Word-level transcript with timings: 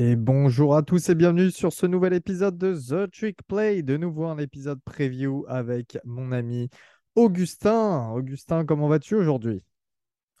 Et 0.00 0.14
bonjour 0.14 0.76
à 0.76 0.84
tous 0.84 1.08
et 1.08 1.16
bienvenue 1.16 1.50
sur 1.50 1.72
ce 1.72 1.84
nouvel 1.84 2.12
épisode 2.12 2.56
de 2.56 2.72
The 2.72 3.10
Trick 3.10 3.42
Play. 3.48 3.82
De 3.82 3.96
nouveau 3.96 4.26
un 4.26 4.38
épisode 4.38 4.78
preview 4.84 5.44
avec 5.48 5.98
mon 6.04 6.30
ami 6.30 6.70
Augustin. 7.16 8.08
Augustin, 8.12 8.64
comment 8.64 8.86
vas-tu 8.86 9.16
aujourd'hui? 9.16 9.64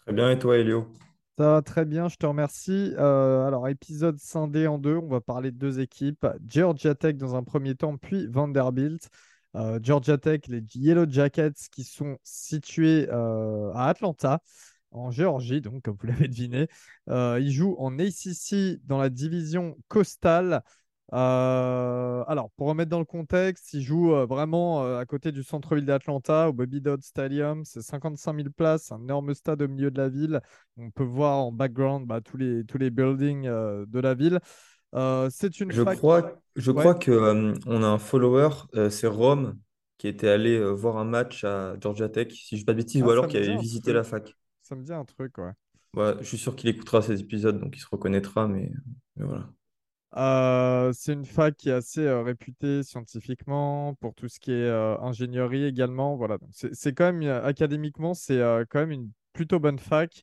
Très 0.06 0.12
bien, 0.12 0.30
et 0.30 0.38
toi, 0.38 0.58
Elio? 0.58 0.86
Ça 1.38 1.54
va 1.54 1.62
très 1.62 1.84
bien, 1.84 2.06
je 2.06 2.14
te 2.14 2.24
remercie. 2.24 2.94
Euh, 2.98 3.48
alors, 3.48 3.66
épisode 3.66 4.16
scindé 4.18 4.68
en 4.68 4.78
deux, 4.78 4.94
on 4.94 5.08
va 5.08 5.20
parler 5.20 5.50
de 5.50 5.58
deux 5.58 5.80
équipes. 5.80 6.24
Georgia 6.46 6.94
Tech 6.94 7.16
dans 7.16 7.34
un 7.34 7.42
premier 7.42 7.74
temps, 7.74 7.96
puis 7.96 8.28
Vanderbilt. 8.28 9.10
Euh, 9.56 9.80
Georgia 9.82 10.18
Tech, 10.18 10.42
les 10.46 10.62
Yellow 10.76 11.06
Jackets 11.08 11.68
qui 11.72 11.82
sont 11.82 12.16
situés 12.22 13.08
euh, 13.10 13.72
à 13.74 13.88
Atlanta 13.88 14.40
en 14.90 15.10
Géorgie, 15.10 15.60
donc 15.60 15.82
comme 15.82 15.96
vous 16.00 16.06
l'avez 16.06 16.28
deviné. 16.28 16.68
Euh, 17.08 17.38
il 17.40 17.50
joue 17.50 17.76
en 17.78 17.98
ACC 17.98 18.80
dans 18.84 18.98
la 18.98 19.10
division 19.10 19.76
Coastal. 19.88 20.62
Euh, 21.14 22.22
alors, 22.26 22.50
pour 22.56 22.68
remettre 22.68 22.90
dans 22.90 22.98
le 22.98 23.06
contexte, 23.06 23.72
il 23.72 23.82
joue 23.82 24.14
euh, 24.14 24.26
vraiment 24.26 24.98
à 24.98 25.06
côté 25.06 25.32
du 25.32 25.42
centre-ville 25.42 25.86
d'Atlanta, 25.86 26.50
au 26.50 26.52
Bobby 26.52 26.82
Dodd 26.82 27.02
Stadium. 27.02 27.64
C'est 27.64 27.80
55 27.80 28.36
000 28.36 28.48
places, 28.54 28.92
un 28.92 29.00
énorme 29.00 29.32
stade 29.34 29.62
au 29.62 29.68
milieu 29.68 29.90
de 29.90 29.98
la 29.98 30.10
ville. 30.10 30.40
On 30.76 30.90
peut 30.90 31.04
voir 31.04 31.38
en 31.38 31.52
background 31.52 32.06
bah, 32.06 32.20
tous, 32.20 32.36
les, 32.36 32.64
tous 32.64 32.76
les 32.76 32.90
buildings 32.90 33.44
de 33.44 34.00
la 34.00 34.14
ville. 34.14 34.38
c'est 35.30 35.60
une 35.60 35.72
Je 35.72 35.82
crois, 35.82 36.34
je 36.56 36.72
crois 36.72 36.94
que 36.94 37.54
on 37.66 37.82
a 37.82 37.86
un 37.86 37.98
follower, 37.98 38.50
c'est 38.90 39.06
Rome, 39.06 39.56
qui 39.96 40.08
était 40.08 40.28
allé 40.28 40.62
voir 40.74 40.98
un 40.98 41.04
match 41.04 41.42
à 41.42 41.74
Georgia 41.80 42.10
Tech, 42.10 42.32
si 42.32 42.50
je 42.50 42.54
ne 42.56 42.58
dis 42.58 42.64
pas 42.66 42.72
de 42.72 42.78
bêtises, 42.78 43.02
ou 43.02 43.08
Ah, 43.08 43.12
alors 43.12 43.28
qui 43.28 43.38
avait 43.38 43.56
visité 43.56 43.94
la 43.94 44.04
fac. 44.04 44.34
Ça 44.68 44.76
me 44.76 44.82
dit 44.82 44.92
un 44.92 45.06
truc, 45.06 45.38
ouais. 45.38 45.52
Ouais, 45.94 46.14
je 46.20 46.24
suis 46.24 46.36
sûr 46.36 46.54
qu'il 46.54 46.68
écoutera 46.68 47.00
ces 47.00 47.18
épisodes, 47.20 47.58
donc 47.58 47.74
il 47.74 47.80
se 47.80 47.86
reconnaîtra, 47.90 48.46
mais, 48.46 48.70
mais 49.16 49.24
voilà. 49.24 49.48
Euh, 50.14 50.92
c'est 50.92 51.14
une 51.14 51.24
fac 51.24 51.56
qui 51.56 51.70
est 51.70 51.72
assez 51.72 52.00
euh, 52.00 52.22
réputée 52.22 52.82
scientifiquement 52.82 53.94
pour 53.94 54.14
tout 54.14 54.28
ce 54.28 54.38
qui 54.40 54.52
est 54.52 54.54
euh, 54.54 54.98
ingénierie 55.00 55.64
également. 55.64 56.16
Voilà, 56.16 56.36
c'est 56.52 56.92
quand 56.94 57.10
même 57.10 57.26
académiquement, 57.44 58.12
c'est 58.12 58.38
quand 58.68 58.80
même 58.80 58.90
une 58.90 59.10
plutôt 59.32 59.58
bonne 59.58 59.78
fac. 59.78 60.22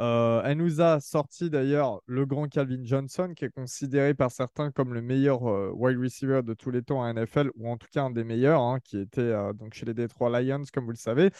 Euh, 0.00 0.40
elle 0.46 0.56
nous 0.56 0.80
a 0.80 0.98
sorti 0.98 1.50
d'ailleurs 1.50 2.00
le 2.06 2.24
grand 2.24 2.48
Calvin 2.48 2.80
Johnson, 2.82 3.32
qui 3.36 3.44
est 3.44 3.50
considéré 3.50 4.14
par 4.14 4.30
certains 4.30 4.70
comme 4.70 4.94
le 4.94 5.02
meilleur 5.02 5.46
euh, 5.46 5.70
wide 5.74 5.98
receiver 5.98 6.40
de 6.42 6.54
tous 6.54 6.70
les 6.70 6.82
temps 6.82 7.02
à 7.02 7.12
NFL, 7.12 7.50
ou 7.56 7.68
en 7.68 7.76
tout 7.76 7.86
cas 7.92 8.04
un 8.04 8.10
des 8.10 8.24
meilleurs, 8.24 8.62
hein, 8.62 8.78
qui 8.82 8.98
était 8.98 9.20
euh, 9.20 9.52
donc 9.52 9.74
chez 9.74 9.84
les 9.84 9.92
Detroit 9.92 10.40
Lions, 10.40 10.62
comme 10.72 10.86
vous 10.86 10.92
le 10.92 10.96
savez. 10.96 11.30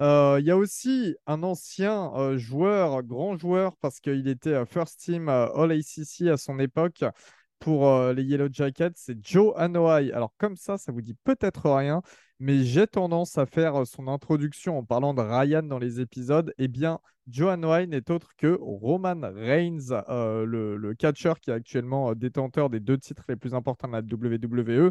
Il 0.00 0.44
y 0.44 0.50
a 0.50 0.56
aussi 0.56 1.14
un 1.26 1.44
ancien 1.44 2.36
joueur, 2.36 3.04
grand 3.04 3.36
joueur, 3.38 3.76
parce 3.76 4.00
qu'il 4.00 4.26
était 4.26 4.66
first 4.66 4.98
team 5.00 5.28
All 5.28 5.70
ACC 5.70 6.28
à 6.28 6.36
son 6.36 6.58
époque 6.58 7.04
pour 7.58 7.88
euh, 7.88 8.12
les 8.12 8.22
Yellow 8.24 8.48
Jackets, 8.50 8.92
c'est 8.96 9.18
Joe 9.24 9.52
Anoa'i. 9.56 10.12
Alors 10.12 10.32
comme 10.38 10.56
ça, 10.56 10.78
ça 10.78 10.92
vous 10.92 11.02
dit 11.02 11.14
peut-être 11.24 11.70
rien, 11.70 12.02
mais 12.38 12.64
j'ai 12.64 12.86
tendance 12.86 13.36
à 13.38 13.46
faire 13.46 13.82
euh, 13.82 13.84
son 13.84 14.08
introduction 14.08 14.78
en 14.78 14.84
parlant 14.84 15.14
de 15.14 15.22
Ryan 15.22 15.62
dans 15.62 15.78
les 15.78 16.00
épisodes. 16.00 16.52
Eh 16.58 16.68
bien, 16.68 17.00
Joe 17.28 17.50
Anoa'i 17.50 17.88
n'est 17.88 18.10
autre 18.10 18.30
que 18.36 18.58
Roman 18.60 19.20
Reigns, 19.22 19.90
euh, 20.08 20.44
le, 20.44 20.94
catcher 20.94 21.34
qui 21.40 21.50
est 21.50 21.54
actuellement 21.54 22.14
détenteur 22.14 22.70
des 22.70 22.80
deux 22.80 22.98
titres 22.98 23.24
les 23.28 23.36
plus 23.36 23.54
importants 23.54 23.88
de 23.88 23.92
la 23.92 24.00
WWE. 24.00 24.90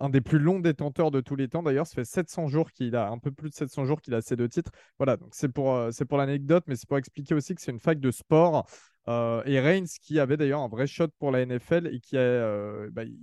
Un 0.00 0.10
des 0.10 0.20
plus 0.20 0.38
longs 0.38 0.60
détenteurs 0.60 1.10
de 1.10 1.20
tous 1.20 1.34
les 1.34 1.48
temps. 1.48 1.62
D'ailleurs, 1.62 1.86
ça 1.86 1.94
fait 1.94 2.04
700 2.04 2.46
jours 2.46 2.70
qu'il 2.70 2.94
a, 2.94 3.10
un 3.10 3.18
peu 3.18 3.32
plus 3.32 3.50
de 3.50 3.54
700 3.54 3.84
jours 3.84 4.00
qu'il 4.00 4.14
a 4.14 4.20
ces 4.20 4.36
deux 4.36 4.48
titres. 4.48 4.70
Voilà, 4.96 5.16
donc 5.16 5.30
c'est 5.32 5.48
pour, 5.48 5.88
c'est 5.90 6.04
pour 6.04 6.18
l'anecdote, 6.18 6.62
mais 6.68 6.76
c'est 6.76 6.88
pour 6.88 6.98
expliquer 6.98 7.34
aussi 7.34 7.54
que 7.54 7.60
c'est 7.60 7.72
une 7.72 7.80
fac 7.80 7.98
de 7.98 8.12
sport 8.12 8.64
euh, 9.08 9.42
et 9.46 9.60
Reigns, 9.60 9.86
qui 10.02 10.20
avait 10.20 10.36
d'ailleurs 10.36 10.60
un 10.60 10.68
vrai 10.68 10.86
shot 10.86 11.08
pour 11.18 11.30
la 11.32 11.40
NFL 11.42 11.88
et 11.88 12.00
qui 12.00 12.16
a, 12.16 12.20
euh, 12.20 12.90
bah, 12.92 13.04
il- 13.04 13.18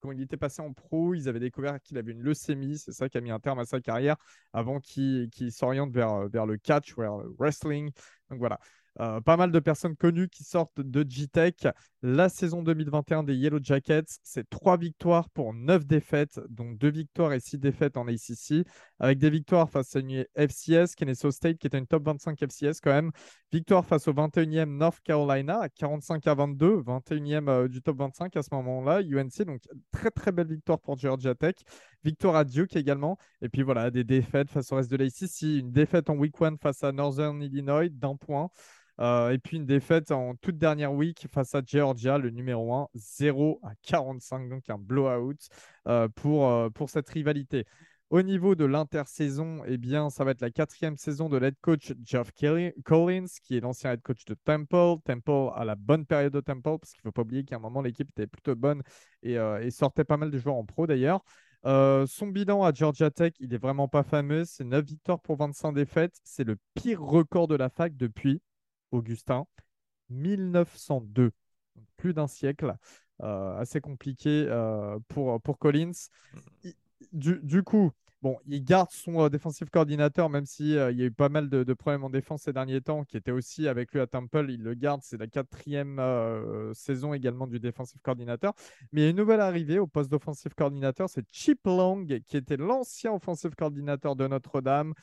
quand 0.00 0.12
il 0.12 0.20
était 0.22 0.36
passé 0.36 0.60
en 0.62 0.72
pro, 0.72 1.14
ils 1.14 1.28
avaient 1.30 1.40
découvert 1.40 1.80
qu'il 1.80 1.98
avait 1.98 2.12
une 2.12 2.22
leucémie. 2.22 2.78
C'est 2.78 2.92
ça 2.92 3.08
qui 3.08 3.16
a 3.18 3.20
mis 3.22 3.30
un 3.30 3.40
terme 3.40 3.58
à 3.58 3.64
sa 3.64 3.80
carrière 3.80 4.16
avant 4.52 4.80
qu'il 4.80 5.30
s'oriente 5.50 5.92
vers, 5.92 6.12
euh, 6.12 6.28
vers 6.28 6.46
le 6.46 6.58
catch, 6.58 6.94
vers 6.96 7.16
le 7.18 7.34
wrestling. 7.38 7.90
Donc 8.30 8.38
voilà. 8.38 8.60
Euh, 9.00 9.20
pas 9.20 9.36
mal 9.36 9.50
de 9.50 9.58
personnes 9.58 9.96
connues 9.96 10.28
qui 10.28 10.44
sortent 10.44 10.80
de 10.80 11.04
G-Tech. 11.08 11.54
La 12.02 12.28
saison 12.28 12.62
2021 12.62 13.22
des 13.24 13.34
Yellow 13.34 13.58
Jackets, 13.62 14.04
c'est 14.22 14.48
trois 14.48 14.76
victoires 14.76 15.28
pour 15.30 15.54
neuf 15.54 15.86
défaites, 15.86 16.40
donc 16.48 16.78
deux 16.78 16.90
victoires 16.90 17.32
et 17.32 17.40
six 17.40 17.58
défaites 17.58 17.96
en 17.96 18.06
ACC, 18.06 18.66
avec 19.00 19.18
des 19.18 19.30
victoires 19.30 19.70
face 19.70 19.96
à 19.96 20.00
une 20.00 20.24
FCS, 20.36 20.94
Kennesaw 20.96 21.30
State, 21.30 21.58
qui 21.58 21.66
était 21.66 21.78
une 21.78 21.86
top 21.86 22.04
25 22.04 22.38
FCS 22.38 22.80
quand 22.82 22.92
même, 22.92 23.10
Victoire 23.54 23.86
face 23.86 24.08
au 24.08 24.12
21e 24.12 24.64
North 24.64 24.98
Carolina 25.04 25.60
à 25.60 25.68
45 25.68 26.26
à 26.26 26.34
22, 26.34 26.82
21e 26.82 27.48
euh, 27.48 27.68
du 27.68 27.82
top 27.82 27.98
25 27.98 28.36
à 28.36 28.42
ce 28.42 28.48
moment-là, 28.50 29.00
UNC. 29.00 29.44
Donc, 29.46 29.60
très 29.92 30.10
très 30.10 30.32
belle 30.32 30.48
victoire 30.48 30.80
pour 30.80 30.98
Georgia 30.98 31.36
Tech. 31.36 31.54
Victoire 32.02 32.34
à 32.34 32.42
Duke 32.42 32.74
également. 32.74 33.16
Et 33.42 33.48
puis 33.48 33.62
voilà, 33.62 33.92
des 33.92 34.02
défaites 34.02 34.50
face 34.50 34.72
au 34.72 34.76
reste 34.76 34.90
de 34.90 34.96
l'ACC. 34.96 35.60
Une 35.60 35.70
défaite 35.70 36.10
en 36.10 36.16
week 36.16 36.34
1 36.42 36.56
face 36.56 36.82
à 36.82 36.90
Northern 36.90 37.40
Illinois 37.40 37.88
d'un 37.88 38.16
point. 38.16 38.50
Euh, 39.00 39.30
et 39.30 39.38
puis 39.38 39.56
une 39.56 39.66
défaite 39.66 40.10
en 40.10 40.34
toute 40.36 40.56
dernière 40.56 40.92
week 40.92 41.26
face 41.32 41.54
à 41.54 41.62
Georgia, 41.64 42.18
le 42.18 42.30
numéro 42.30 42.72
1, 42.72 42.88
0 42.94 43.60
à 43.62 43.72
45, 43.82 44.48
donc 44.48 44.70
un 44.70 44.78
blowout 44.78 45.34
euh, 45.88 46.08
pour, 46.14 46.48
euh, 46.48 46.70
pour 46.70 46.90
cette 46.90 47.08
rivalité. 47.08 47.64
Au 48.10 48.22
niveau 48.22 48.54
de 48.54 48.64
l'intersaison, 48.64 49.62
eh 49.66 49.76
bien, 49.76 50.10
ça 50.10 50.24
va 50.24 50.30
être 50.30 50.42
la 50.42 50.50
quatrième 50.50 50.96
saison 50.96 51.28
de 51.28 51.36
l'head 51.36 51.56
coach 51.60 51.92
Kelly- 52.36 52.72
Collins, 52.84 53.26
qui 53.42 53.56
est 53.56 53.60
l'ancien 53.60 53.92
head 53.92 54.02
coach 54.02 54.24
de 54.26 54.34
Temple. 54.44 55.00
Temple 55.04 55.50
a 55.56 55.64
la 55.64 55.74
bonne 55.74 56.06
période 56.06 56.32
de 56.32 56.40
Temple, 56.40 56.78
parce 56.80 56.92
qu'il 56.92 57.00
ne 57.00 57.08
faut 57.08 57.12
pas 57.12 57.22
oublier 57.22 57.44
qu'à 57.44 57.56
un 57.56 57.60
moment, 57.60 57.80
l'équipe 57.82 58.08
était 58.10 58.28
plutôt 58.28 58.54
bonne 58.54 58.82
et, 59.22 59.36
sortait 59.70 60.04
pas 60.04 60.16
mal 60.16 60.30
de 60.30 60.38
joueurs 60.38 60.56
en 60.56 60.64
pro 60.64 60.86
d'ailleurs. 60.86 61.24
Son 61.64 62.26
bilan 62.28 62.62
à 62.62 62.72
Georgia 62.72 63.10
Tech, 63.10 63.32
il 63.40 63.48
n'est 63.48 63.58
vraiment 63.58 63.88
pas 63.88 64.04
fameux. 64.04 64.44
C'est 64.44 64.64
9 64.64 64.84
victoires 64.84 65.20
pour 65.20 65.36
25 65.36 65.72
défaites. 65.72 66.14
C'est 66.22 66.44
le 66.44 66.56
pire 66.74 67.02
record 67.02 67.48
de 67.48 67.56
la 67.56 67.70
fac 67.70 67.96
depuis, 67.96 68.42
Augustin, 68.94 69.46
1902. 70.10 71.32
Donc, 71.76 71.86
plus 71.96 72.14
d'un 72.14 72.26
siècle. 72.28 72.74
Euh, 73.22 73.56
assez 73.58 73.80
compliqué 73.80 74.46
euh, 74.48 74.98
pour, 75.08 75.40
pour 75.40 75.58
Collins. 75.58 75.92
Il- 76.64 76.74
du, 77.12 77.38
du 77.42 77.62
coup, 77.62 77.92
bon, 78.22 78.38
il 78.46 78.64
garde 78.64 78.90
son 78.90 79.20
euh, 79.22 79.28
défensif 79.28 79.68
coordinateur, 79.70 80.28
même 80.30 80.46
si 80.46 80.76
euh, 80.76 80.90
il 80.90 80.98
y 80.98 81.02
a 81.02 81.06
eu 81.06 81.12
pas 81.12 81.28
mal 81.28 81.48
de, 81.48 81.62
de 81.62 81.74
problèmes 81.74 82.02
en 82.04 82.10
défense 82.10 82.42
ces 82.42 82.52
derniers 82.52 82.80
temps, 82.80 83.04
qui 83.04 83.16
était 83.16 83.30
aussi 83.30 83.68
avec 83.68 83.92
lui 83.92 84.00
à 84.00 84.06
Temple. 84.06 84.46
Il 84.50 84.62
le 84.62 84.74
garde. 84.74 85.00
C'est 85.04 85.18
la 85.18 85.26
quatrième 85.26 86.00
saison 86.74 87.14
également 87.14 87.46
du 87.46 87.60
défensif 87.60 88.00
coordinateur. 88.02 88.52
Mais 88.92 89.02
il 89.02 89.04
y 89.04 89.06
a 89.06 89.10
une 89.10 89.16
nouvelle 89.16 89.40
arrivée 89.40 89.78
au 89.78 89.86
poste 89.86 90.10
d'offensive 90.10 90.54
coordinateur. 90.54 91.08
C'est 91.08 91.24
Chip 91.30 91.60
Long, 91.66 92.04
qui 92.26 92.36
était 92.36 92.56
l'ancien 92.56 93.12
offensive 93.12 93.54
coordinateur 93.54 94.16
de 94.16 94.26
Notre-Dame. 94.26 94.94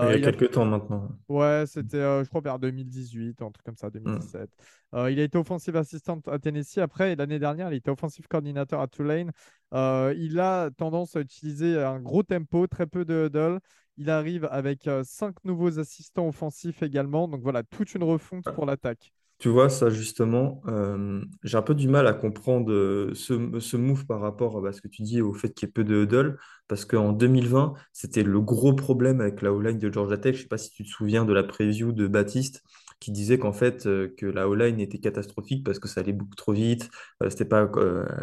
Il 0.00 0.08
y 0.08 0.12
a 0.12 0.16
il 0.16 0.24
a 0.24 0.32
quelques 0.32 0.50
temps 0.50 0.64
maintenant. 0.64 1.08
Ouais, 1.28 1.64
c'était, 1.66 1.98
euh, 1.98 2.24
je 2.24 2.28
crois, 2.30 2.40
vers 2.40 2.58
2018, 2.58 3.42
un 3.42 3.50
truc 3.50 3.64
comme 3.64 3.76
ça, 3.76 3.90
Hmm. 4.04 4.18
2017. 4.20 4.50
Euh, 4.94 5.10
il 5.10 5.20
a 5.20 5.24
été 5.24 5.36
offensive 5.36 5.76
assistant 5.76 6.20
à 6.26 6.38
Tennessee. 6.38 6.78
Après, 6.78 7.14
l'année 7.16 7.38
dernière, 7.38 7.70
il 7.70 7.76
était 7.76 7.90
offensive 7.90 8.26
coordinateur 8.28 8.80
à 8.80 8.88
Tulane. 8.88 9.30
Euh, 9.74 10.14
il 10.16 10.40
a 10.40 10.70
tendance 10.70 11.16
à 11.16 11.20
utiliser 11.20 11.78
un 11.82 12.00
gros 12.00 12.22
tempo, 12.22 12.66
très 12.66 12.86
peu 12.86 13.04
de 13.04 13.26
huddle. 13.26 13.60
Il 13.98 14.08
arrive 14.08 14.46
avec 14.50 14.88
cinq 15.04 15.44
nouveaux 15.44 15.78
assistants 15.78 16.28
offensifs 16.28 16.82
également. 16.82 17.28
Donc 17.28 17.42
voilà, 17.42 17.62
toute 17.62 17.94
une 17.94 18.04
refonte 18.04 18.48
pour 18.54 18.64
l'attaque. 18.64 19.12
Tu 19.38 19.48
vois, 19.48 19.70
ça 19.70 19.88
justement, 19.88 20.60
euh, 20.66 21.22
j'ai 21.44 21.56
un 21.56 21.62
peu 21.62 21.74
du 21.76 21.86
mal 21.86 22.08
à 22.08 22.12
comprendre 22.12 22.72
euh, 22.72 23.14
ce, 23.14 23.60
ce 23.60 23.76
move 23.76 24.04
par 24.04 24.20
rapport 24.20 24.66
à 24.66 24.72
ce 24.72 24.80
que 24.80 24.88
tu 24.88 25.02
dis 25.02 25.20
au 25.22 25.32
fait 25.32 25.50
qu'il 25.54 25.68
y 25.68 25.70
ait 25.70 25.72
peu 25.72 25.84
de 25.84 26.02
huddle, 26.02 26.38
parce 26.66 26.84
qu'en 26.84 27.12
2020, 27.12 27.74
c'était 27.92 28.24
le 28.24 28.40
gros 28.40 28.72
problème 28.74 29.20
avec 29.20 29.40
la 29.42 29.52
O-line 29.52 29.78
de 29.78 29.92
Georgia 29.92 30.18
Tech. 30.18 30.34
Je 30.34 30.38
ne 30.40 30.42
sais 30.42 30.48
pas 30.48 30.58
si 30.58 30.70
tu 30.72 30.82
te 30.82 30.88
souviens 30.88 31.24
de 31.24 31.32
la 31.32 31.44
preview 31.44 31.92
de 31.92 32.08
Baptiste 32.08 32.64
qui 32.98 33.12
disait 33.12 33.38
qu'en 33.38 33.52
fait, 33.52 33.86
euh, 33.86 34.12
que 34.16 34.26
la 34.26 34.48
O-line 34.48 34.80
était 34.80 34.98
catastrophique 34.98 35.64
parce 35.64 35.78
que 35.78 35.86
ça 35.86 36.00
allait 36.00 36.12
beaucoup 36.12 36.34
trop 36.34 36.52
vite, 36.52 36.90
c'était 37.28 37.44
pas, 37.44 37.70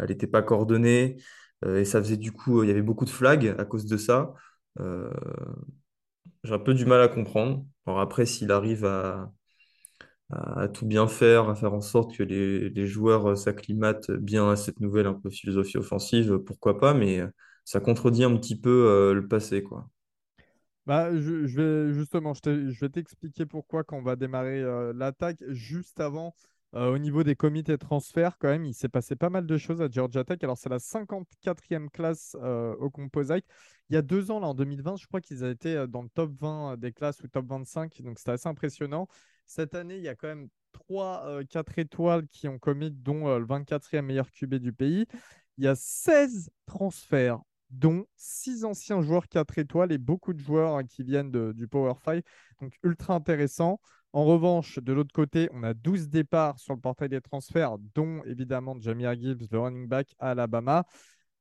elle 0.00 0.08
n'était 0.10 0.26
pas 0.26 0.42
coordonnée, 0.42 1.16
et 1.66 1.84
ça 1.86 2.02
faisait 2.02 2.18
du 2.18 2.32
coup, 2.32 2.62
il 2.62 2.68
y 2.68 2.70
avait 2.72 2.82
beaucoup 2.82 3.06
de 3.06 3.10
flags 3.10 3.54
à 3.58 3.64
cause 3.64 3.86
de 3.86 3.96
ça. 3.96 4.34
J'ai 6.44 6.52
un 6.54 6.58
peu 6.58 6.74
du 6.74 6.86
mal 6.86 7.00
à 7.02 7.08
comprendre. 7.08 7.64
Alors 7.86 8.00
après, 8.00 8.26
s'il 8.26 8.50
arrive 8.52 8.84
à 8.84 9.32
à, 10.30 10.68
tout 10.68 10.86
bien 10.86 11.06
faire, 11.06 11.48
à 11.48 11.54
faire 11.54 11.72
en 11.72 11.80
sorte 11.80 12.16
que 12.16 12.22
les, 12.22 12.86
joueurs 12.86 13.30
euh, 13.30 13.34
s'acclimatent 13.36 14.10
bien 14.10 14.50
à 14.50 14.56
cette 14.56 14.80
nouvelle 14.80 15.14
philosophie 15.30 15.78
offensive, 15.78 16.38
pourquoi 16.38 16.78
pas, 16.78 16.94
mais 16.94 17.20
euh, 17.20 17.28
ça 17.64 17.80
contredit 17.80 18.24
un 18.24 18.36
petit 18.36 18.58
peu 18.58 18.88
euh, 18.88 19.14
le 19.14 19.26
passé, 19.28 19.62
quoi. 19.62 19.88
Bah, 20.86 21.16
je, 21.16 21.46
vais 21.46 21.92
justement, 21.92 22.32
je, 22.34 22.80
vais 22.80 22.88
t'expliquer 22.88 23.44
pourquoi 23.44 23.82
quand 23.82 23.96
on 23.96 24.02
va 24.02 24.14
démarrer 24.14 24.62
l'attaque. 24.94 25.42
Juste 25.48 25.98
avant, 25.98 26.32
au 26.74 26.96
niveau 26.96 27.24
des 27.24 27.34
comités 27.34 27.76
transferts, 27.76 28.38
quand 28.38 28.46
même, 28.46 28.64
il 28.64 28.72
s'est 28.72 28.88
passé 28.88 29.16
pas 29.16 29.28
mal 29.28 29.46
de 29.46 29.56
choses 29.56 29.82
à 29.82 29.88
Georgia 29.90 30.22
Tech. 30.22 30.38
Alors, 30.42 30.56
c'est 30.56 30.68
la 30.68 30.78
54e 30.78 31.88
classe 31.88 32.36
au 32.78 32.88
composite. 32.88 33.44
Il 33.88 33.94
y 33.94 33.96
a 33.96 34.02
deux 34.02 34.30
ans, 34.30 34.40
là, 34.40 34.48
en 34.48 34.54
2020, 34.54 34.96
je 34.96 35.06
crois 35.06 35.20
qu'ils 35.20 35.44
euh, 35.44 35.86
dans 35.86 36.02
le 36.02 36.08
top 36.08 36.32
20 36.40 36.76
des 36.76 36.92
classes 36.92 37.20
ou 37.22 37.28
top 37.28 37.46
25. 37.46 38.02
Donc, 38.02 38.18
c'était 38.18 38.32
assez 38.32 38.48
impressionnant. 38.48 39.06
Cette 39.46 39.74
année, 39.74 39.96
il 39.96 40.02
y 40.02 40.08
a 40.08 40.14
quand 40.14 40.28
même 40.28 40.48
trois 40.72 41.24
euh, 41.26 41.44
4 41.48 41.78
étoiles 41.78 42.26
qui 42.28 42.48
ont 42.48 42.58
commit, 42.58 42.90
dont 42.90 43.28
euh, 43.28 43.38
le 43.38 43.46
24e 43.46 44.02
meilleur 44.02 44.30
QB 44.30 44.56
du 44.56 44.72
pays. 44.72 45.06
Il 45.58 45.64
y 45.64 45.68
a 45.68 45.74
16 45.74 46.50
transferts 46.66 47.40
dont 47.70 48.06
six 48.16 48.64
anciens 48.64 49.02
joueurs 49.02 49.28
4 49.28 49.58
étoiles 49.58 49.90
et 49.92 49.98
beaucoup 49.98 50.32
de 50.32 50.40
joueurs 50.40 50.76
hein, 50.76 50.84
qui 50.84 51.02
viennent 51.02 51.32
du 51.52 51.66
Power 51.66 51.94
5. 52.04 52.22
Donc 52.60 52.76
ultra 52.82 53.14
intéressant. 53.14 53.80
En 54.12 54.24
revanche, 54.24 54.78
de 54.78 54.92
l'autre 54.92 55.12
côté, 55.12 55.48
on 55.52 55.62
a 55.62 55.74
12 55.74 56.08
départs 56.08 56.58
sur 56.58 56.74
le 56.74 56.80
portail 56.80 57.08
des 57.08 57.20
transferts, 57.20 57.76
dont 57.94 58.22
évidemment 58.24 58.76
Jamir 58.80 59.14
Gibbs, 59.14 59.46
le 59.50 59.58
running 59.58 59.88
back 59.88 60.14
à 60.18 60.30
Alabama. 60.30 60.84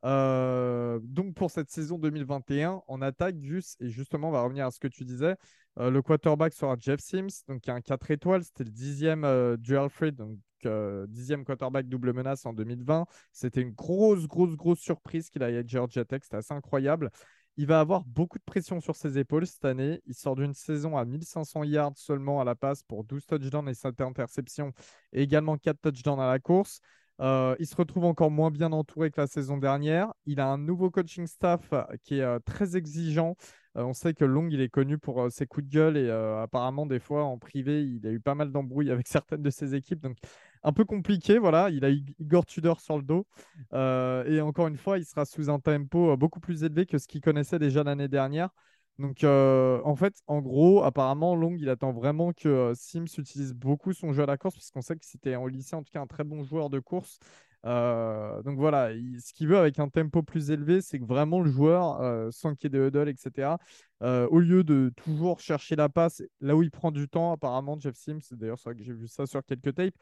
Euh, 0.04 1.00
donc 1.01 1.34
pour 1.36 1.50
cette 1.51 1.69
saison 1.69 1.98
2021, 1.98 2.81
en 2.88 3.01
attaque, 3.01 3.40
Gus, 3.40 3.75
et 3.80 3.90
justement, 3.90 4.30
on 4.30 4.31
va 4.31 4.42
revenir 4.42 4.66
à 4.66 4.72
ce 4.72 4.80
que 4.80 4.88
tu 4.88 5.06
disais, 5.06 5.36
euh, 5.80 5.89
le 5.89 6.01
quarterback 6.01 6.54
sera 6.54 6.75
Jeff 6.80 7.00
Sims, 7.00 7.44
donc 7.48 7.62
qui 7.62 7.72
a 7.72 7.75
un 7.75 7.81
4 7.81 8.12
étoiles, 8.12 8.44
c'était 8.44 8.63
le 8.63 8.69
dixième 8.69 9.25
euh, 9.25 9.57
du 9.57 9.77
Alfred, 9.77 10.16
donc 10.16 10.38
euh, 10.66 11.06
dixième 11.07 11.44
quarterback 11.44 11.88
double 11.88 12.13
menace 12.13 12.45
en 12.45 12.54
2020. 12.54 13.06
C'était 13.31 13.62
une 13.62 13.72
grosse, 13.72 14.27
grosse, 14.27 14.56
grosse 14.56 14.80
surprise 14.80 15.30
qu'il 15.30 15.44
a 15.44 15.51
eu 15.51 15.57
à 15.57 15.63
Georgia 15.66 16.06
Tech, 16.06 16.22
c'était 16.24 16.38
assez 16.38 16.54
incroyable. 16.54 17.12
Il 17.57 17.68
va 17.68 17.80
avoir 17.80 18.04
beaucoup 18.04 18.38
de 18.38 18.44
pression 18.44 18.81
sur 18.81 18.95
ses 18.95 19.18
épaules 19.18 19.48
cette 19.48 19.63
année. 19.63 20.01
Il 20.06 20.13
sort 20.13 20.36
d'une 20.36 20.54
saison 20.54 20.98
à 20.98 21.06
1500 21.06 21.63
yards 21.63 21.94
seulement 21.95 22.42
à 22.42 22.44
la 22.44 22.56
passe 22.56 22.83
pour 22.83 23.06
12 23.06 23.25
touchdowns 23.25 23.69
et 23.69 23.74
7 23.74 24.01
interceptions 24.01 24.74
et 25.13 25.22
également 25.24 25.57
4 25.57 25.80
touchdowns 25.81 26.19
à 26.19 26.27
la 26.27 26.39
course. 26.39 26.81
Euh, 27.22 27.56
il 27.60 27.66
se 27.66 27.76
retrouve 27.76 28.06
encore 28.06 28.32
moins 28.32 28.52
bien 28.52 28.72
entouré 28.72 29.10
que 29.12 29.22
la 29.22 29.28
saison 29.28 29.58
dernière. 29.58 30.14
Il 30.26 30.40
a 30.40 30.48
un 30.48 30.58
nouveau 30.58 30.90
coaching 30.90 31.28
staff 31.28 31.62
euh, 31.72 31.84
qui 32.04 32.20
est 32.20 32.22
euh, 32.22 32.40
très 32.40 32.76
exigeant. 32.76 33.36
On 33.78 33.94
sait 33.94 34.14
que 34.14 34.24
Long, 34.24 34.48
il 34.50 34.62
est 34.62 34.70
connu 34.70 34.98
pour 34.98 35.30
ses 35.30 35.48
coups 35.48 35.66
de 35.68 35.70
gueule 35.70 35.98
et 35.98 36.10
apparemment, 36.10 36.86
des 36.86 37.00
fois, 37.00 37.26
en 37.26 37.38
privé, 37.38 37.84
il 37.84 38.08
a 38.08 38.12
eu 38.12 38.22
pas 38.22 38.34
mal 38.34 38.50
d'embrouilles 38.54 38.90
avec 38.90 39.06
certaines 39.10 39.42
de 39.42 39.50
ses 39.50 39.76
équipes. 39.76 40.00
Donc, 40.00 40.16
un 40.64 40.72
peu 40.72 40.86
compliqué. 40.86 41.40
Voilà, 41.40 41.70
il 41.70 41.84
a 41.84 41.90
Igor 41.90 42.46
Tudor 42.46 42.80
sur 42.80 42.96
le 42.96 43.04
dos. 43.04 43.28
Et 43.74 44.40
encore 44.40 44.68
une 44.68 44.78
fois, 44.78 44.98
il 44.98 45.04
sera 45.04 45.26
sous 45.26 45.50
un 45.50 45.60
tempo 45.60 46.16
beaucoup 46.16 46.40
plus 46.40 46.64
élevé 46.64 46.86
que 46.86 46.98
ce 46.98 47.06
qu'il 47.06 47.20
connaissait 47.20 47.60
déjà 47.60 47.84
l'année 47.84 48.08
dernière. 48.08 48.52
Donc, 48.98 49.24
euh, 49.26 49.82
en 49.84 49.96
fait, 49.96 50.14
en 50.28 50.40
gros, 50.42 50.82
apparemment, 50.84 51.36
Long, 51.36 51.56
il 51.60 51.68
attend 51.70 51.92
vraiment 51.92 52.32
que 52.32 52.48
euh, 52.48 52.74
Sims 52.76 53.06
utilise 53.18 53.54
beaucoup 53.54 53.92
son 53.92 54.14
jeu 54.14 54.24
à 54.24 54.26
la 54.26 54.38
course, 54.38 54.56
parce 54.56 54.72
qu'on 54.72 54.82
sait 54.82 54.96
que 54.96 55.06
c'était 55.06 55.36
au 55.36 55.50
lycée, 55.50 55.76
en 55.76 55.84
tout 55.84 55.92
cas, 55.92 56.00
un 56.02 56.08
très 56.08 56.24
bon 56.24 56.44
joueur 56.44 56.70
de 56.70 56.80
course. 56.80 57.20
Euh, 57.66 58.42
donc 58.44 58.58
voilà, 58.58 58.92
il- 58.94 59.20
ce 59.22 59.34
qu'il 59.34 59.48
veut 59.50 59.58
avec 59.58 59.80
un 59.80 59.90
tempo 59.90 60.24
plus 60.24 60.50
élevé, 60.52 60.82
c'est 60.82 61.00
que 61.00 61.04
vraiment 61.06 61.42
le 61.42 61.50
joueur, 61.52 62.32
sans 62.32 62.56
qu'il 62.56 62.72
y 62.74 62.76
ait 62.78 62.80
de 62.80 62.88
huddle, 62.88 63.10
etc., 63.10 63.58
au 64.02 64.40
lieu 64.40 64.64
de 64.64 64.92
toujours 64.96 65.40
chercher 65.42 65.76
la 65.76 65.90
passe, 65.90 66.22
là 66.40 66.56
où 66.56 66.62
il 66.64 66.72
prend 66.72 66.92
du 66.92 67.10
temps, 67.10 67.32
apparemment, 67.34 67.78
Jeff 67.80 67.96
Sims, 67.96 68.20
d'ailleurs, 68.32 68.60
c'est 68.60 68.70
vrai 68.70 68.76
que 68.78 68.84
j'ai 68.84 68.94
vu 68.94 69.08
ça 69.08 69.26
sur 69.26 69.44
quelques 69.44 69.74
tapes, 69.76 69.96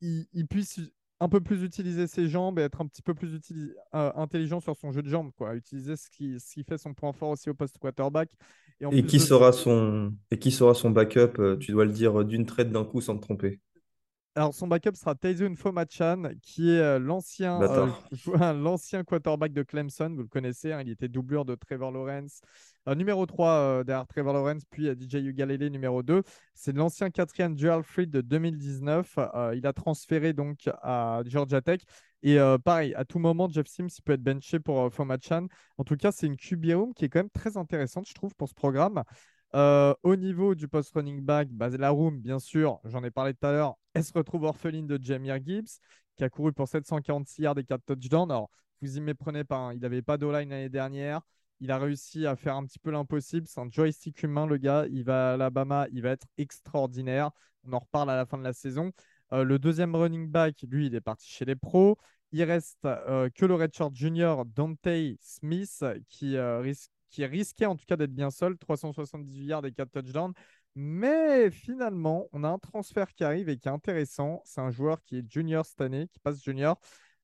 il 0.00 0.46
puisse 0.48 0.80
un 1.20 1.28
peu 1.28 1.40
plus 1.40 1.62
utiliser 1.64 2.06
ses 2.06 2.28
jambes 2.28 2.58
et 2.58 2.62
être 2.62 2.80
un 2.80 2.86
petit 2.86 3.02
peu 3.02 3.14
plus 3.14 3.40
euh, 3.94 4.12
intelligent 4.16 4.60
sur 4.60 4.76
son 4.76 4.92
jeu 4.92 5.02
de 5.02 5.08
jambes, 5.08 5.32
quoi. 5.36 5.54
Utiliser 5.54 5.96
ce 5.96 6.08
qui, 6.10 6.40
ce 6.40 6.54
qui 6.54 6.64
fait 6.64 6.78
son 6.78 6.94
point 6.94 7.12
fort 7.12 7.30
aussi 7.30 7.50
au 7.50 7.54
poste 7.54 7.78
quarterback. 7.78 8.30
Et 8.80 8.86
en 8.86 8.92
Et 8.92 9.04
plus 9.04 9.06
qui 9.06 9.18
de 9.18 9.20
sera 9.20 9.52
son, 9.52 10.14
et 10.30 10.38
qui 10.38 10.50
sera 10.50 10.74
son 10.74 10.90
backup, 10.90 11.38
euh, 11.38 11.56
tu 11.56 11.70
dois 11.72 11.84
le 11.84 11.92
dire 11.92 12.24
d'une 12.24 12.46
traite 12.46 12.70
d'un 12.72 12.84
coup 12.84 13.00
sans 13.00 13.16
te 13.16 13.22
tromper. 13.22 13.60
Alors, 14.36 14.54
son 14.54 14.68
backup 14.68 14.94
sera 14.94 15.16
Taysun 15.16 15.56
Fomachan, 15.56 16.22
qui 16.40 16.70
est 16.70 16.78
euh, 16.78 16.98
l'ancien 17.00 17.60
euh, 17.60 17.88
l'ancien 18.54 19.02
quarterback 19.02 19.52
de 19.52 19.62
Clemson. 19.62 20.12
Vous 20.14 20.22
le 20.22 20.28
connaissez, 20.28 20.72
hein, 20.72 20.82
il 20.82 20.90
était 20.90 21.08
doublure 21.08 21.44
de 21.44 21.56
Trevor 21.56 21.90
Lawrence, 21.90 22.40
euh, 22.88 22.94
numéro 22.94 23.26
3 23.26 23.50
euh, 23.50 23.84
derrière 23.84 24.06
Trevor 24.06 24.32
Lawrence, 24.32 24.62
puis 24.70 24.88
à 24.88 24.94
DJ 24.94 25.16
Ugalele, 25.16 25.68
numéro 25.68 26.02
2. 26.02 26.22
C'est 26.54 26.74
l'ancien 26.74 27.10
quatrième 27.10 27.54
du 27.54 27.68
Alfred 27.68 28.10
de 28.10 28.20
2019. 28.20 29.18
Euh, 29.18 29.54
il 29.56 29.66
a 29.66 29.72
transféré 29.72 30.32
donc 30.32 30.68
à 30.82 31.22
Georgia 31.26 31.60
Tech. 31.60 31.80
Et 32.22 32.38
pareil, 32.64 32.94
à 32.96 33.06
tout 33.06 33.18
moment, 33.18 33.48
Jeff 33.48 33.66
Sims 33.66 33.88
il 33.96 34.02
peut 34.02 34.12
être 34.12 34.22
benché 34.22 34.60
pour 34.60 34.92
Fomachan. 34.92 35.46
En 35.78 35.84
tout 35.84 35.96
cas, 35.96 36.12
c'est 36.12 36.26
une 36.26 36.36
QB 36.36 36.66
room 36.74 36.92
qui 36.92 37.06
est 37.06 37.08
quand 37.08 37.20
même 37.20 37.30
très 37.30 37.56
intéressante, 37.56 38.06
je 38.06 38.12
trouve, 38.12 38.34
pour 38.34 38.46
ce 38.46 38.52
programme. 38.52 39.02
Au 39.54 40.16
niveau 40.16 40.54
du 40.54 40.68
post 40.68 40.92
running 40.94 41.22
back, 41.22 41.48
bah, 41.48 41.70
la 41.70 41.88
room, 41.88 42.20
bien 42.20 42.38
sûr, 42.38 42.78
j'en 42.84 43.02
ai 43.04 43.10
parlé 43.10 43.32
tout 43.32 43.46
à 43.46 43.52
l'heure, 43.52 43.76
elle 43.94 44.04
se 44.04 44.12
retrouve 44.12 44.44
orpheline 44.44 44.86
de 44.86 44.98
Jamir 45.02 45.38
Gibbs, 45.42 45.80
qui 46.16 46.24
a 46.24 46.30
couru 46.30 46.52
pour 46.52 46.68
746 46.68 47.42
yards 47.42 47.58
et 47.58 47.64
4 47.64 47.82
touchdowns. 47.86 48.30
Alors, 48.30 48.50
vous 48.82 48.96
y 48.96 49.00
méprenez 49.00 49.44
pas, 49.44 49.56
hein, 49.56 49.72
il 49.74 49.80
n'avait 49.80 50.02
pas 50.02 50.16
d'O-line 50.16 50.48
l'année 50.48 50.68
dernière. 50.68 51.20
Il 51.60 51.70
a 51.70 51.78
réussi 51.78 52.26
à 52.26 52.36
faire 52.36 52.56
un 52.56 52.64
petit 52.64 52.78
peu 52.78 52.90
l'impossible. 52.90 53.46
C'est 53.46 53.60
un 53.60 53.68
joystick 53.70 54.22
humain, 54.22 54.46
le 54.46 54.56
gars. 54.56 54.86
Il 54.90 55.04
va 55.04 55.30
à 55.30 55.34
Alabama, 55.34 55.86
il 55.92 56.02
va 56.02 56.10
être 56.10 56.26
extraordinaire. 56.38 57.30
On 57.64 57.74
en 57.74 57.80
reparle 57.80 58.10
à 58.10 58.16
la 58.16 58.24
fin 58.24 58.38
de 58.38 58.44
la 58.44 58.54
saison. 58.54 58.92
Euh, 59.32 59.44
le 59.44 59.58
deuxième 59.58 59.94
running 59.94 60.28
back, 60.28 60.64
lui, 60.68 60.86
il 60.86 60.94
est 60.94 61.00
parti 61.00 61.28
chez 61.28 61.44
les 61.44 61.56
pros. 61.56 61.98
Il 62.32 62.42
reste 62.44 62.84
euh, 62.84 63.28
que 63.34 63.44
le 63.44 63.54
redshirt 63.54 63.94
junior 63.94 64.46
Dante 64.46 64.88
Smith 65.20 65.84
qui, 66.08 66.36
euh, 66.36 66.62
est 66.64 67.26
risqué 67.26 67.66
en 67.66 67.76
tout 67.76 67.84
cas 67.86 67.96
d'être 67.96 68.14
bien 68.14 68.30
seul, 68.30 68.56
378 68.56 69.44
yards 69.44 69.66
et 69.66 69.72
4 69.72 69.90
touchdowns. 69.90 70.32
Mais 70.82 71.50
finalement, 71.50 72.26
on 72.32 72.42
a 72.42 72.48
un 72.48 72.58
transfert 72.58 73.12
qui 73.12 73.22
arrive 73.22 73.50
et 73.50 73.58
qui 73.58 73.68
est 73.68 73.70
intéressant. 73.70 74.40
C'est 74.46 74.62
un 74.62 74.70
joueur 74.70 75.02
qui 75.02 75.18
est 75.18 75.30
junior 75.30 75.66
cette 75.66 75.82
année, 75.82 76.08
qui 76.08 76.18
passe 76.20 76.42
junior. 76.42 76.80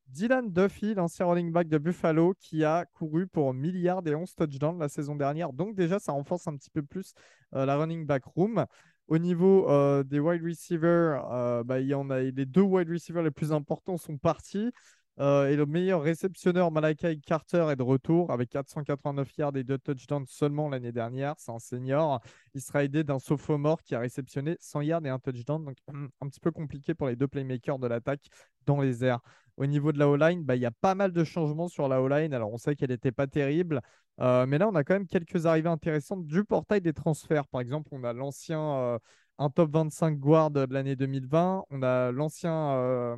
Dylan 0.09 0.53
Duffy, 0.53 0.93
l'ancien 0.93 1.25
running 1.25 1.51
back 1.53 1.67
de 1.67 1.79
Buffalo, 1.79 2.35
qui 2.39 2.65
a 2.65 2.85
couru 2.85 3.27
pour 3.27 3.55
milliards 3.55 4.07
et 4.07 4.15
11 4.15 4.35
touchdowns 4.35 4.79
la 4.79 4.91
saison 4.91 5.17
dernière. 5.17 5.55
Donc 5.55 5.75
déjà, 5.75 5.99
ça 5.99 6.13
renforce 6.13 6.47
un 6.47 6.55
petit 6.55 6.69
peu 6.69 6.83
plus 6.83 7.15
euh, 7.55 7.65
la 7.65 7.79
running 7.79 8.05
back 8.05 8.25
room. 8.27 8.67
Au 9.09 9.17
niveau 9.17 9.71
euh, 9.71 10.03
des 10.03 10.21
wide 10.21 10.45
receivers, 10.45 11.27
euh, 11.33 11.65
bah, 11.65 11.81
il 11.81 11.87
y 11.87 11.95
en 11.95 12.11
a, 12.11 12.21
les 12.21 12.45
deux 12.45 12.61
wide 12.61 12.91
receivers 12.91 13.23
les 13.23 13.31
plus 13.31 13.53
importants 13.53 13.97
sont 13.97 14.19
partis. 14.19 14.71
Euh, 15.19 15.49
et 15.49 15.57
le 15.57 15.65
meilleur 15.65 16.03
réceptionneur, 16.03 16.71
Malakai 16.71 17.19
Carter, 17.19 17.69
est 17.71 17.77
de 17.77 17.83
retour 17.83 18.31
avec 18.31 18.51
489 18.51 19.37
yards 19.39 19.57
et 19.57 19.65
2 19.65 19.79
touchdowns 19.79 20.27
seulement 20.27 20.69
l'année 20.69 20.93
dernière. 20.93 21.35
C'est 21.39 21.53
un 21.53 21.59
senior. 21.59 22.21
Il 22.55 22.61
sera 22.61 22.85
aidé 22.85 23.03
d'un 23.03 23.19
sophomore 23.19 23.83
qui 23.83 23.95
a 23.95 24.01
réceptionné 24.01 24.57
100 24.61 24.83
yards 24.83 25.07
et 25.07 25.09
un 25.09 25.19
touchdown. 25.19 25.65
Donc, 25.65 25.77
un 25.89 26.29
petit 26.29 26.41
peu 26.41 26.51
compliqué 26.51 26.95
pour 26.95 27.07
les 27.07 27.17
deux 27.17 27.29
playmakers 27.29 27.79
de 27.79 27.87
l'attaque 27.87 28.29
dans 28.67 28.81
les 28.81 29.05
airs. 29.05 29.21
Au 29.57 29.65
niveau 29.65 29.91
de 29.91 29.99
la 29.99 30.09
O-line, 30.09 30.45
bah, 30.45 30.55
il 30.55 30.61
y 30.61 30.67
a 30.67 30.71
pas 30.71 30.95
mal 30.95 31.13
de 31.13 31.25
changements 31.25 31.69
sur 31.69 31.89
la 31.89 32.03
O-line. 32.03 32.35
Alors, 32.35 32.53
on 32.53 32.59
sait 32.59 32.77
qu'elle 32.77 32.91
n'était 32.91 33.13
pas 33.13 33.27
terrible. 33.27 33.81
Euh, 34.21 34.45
mais 34.47 34.59
là, 34.59 34.69
on 34.69 34.75
a 34.75 34.85
quand 34.85 34.95
même 34.95 35.07
quelques 35.07 35.47
arrivées 35.47 35.71
intéressantes 35.71 36.27
du 36.27 36.45
portail 36.45 36.83
des 36.83 36.93
transferts. 36.93 37.49
Par 37.49 37.63
exemple, 37.63 37.89
on 37.93 38.05
a 38.05 38.13
l'ancien, 38.13 38.61
euh, 38.61 38.99
un 39.39 39.49
top 39.49 39.71
25 39.73 40.19
guard 40.19 40.51
de 40.51 40.67
l'année 40.71 40.95
2020. 40.95 41.65
On 41.71 41.83
a 41.83 42.13
l'ancien 42.13 43.17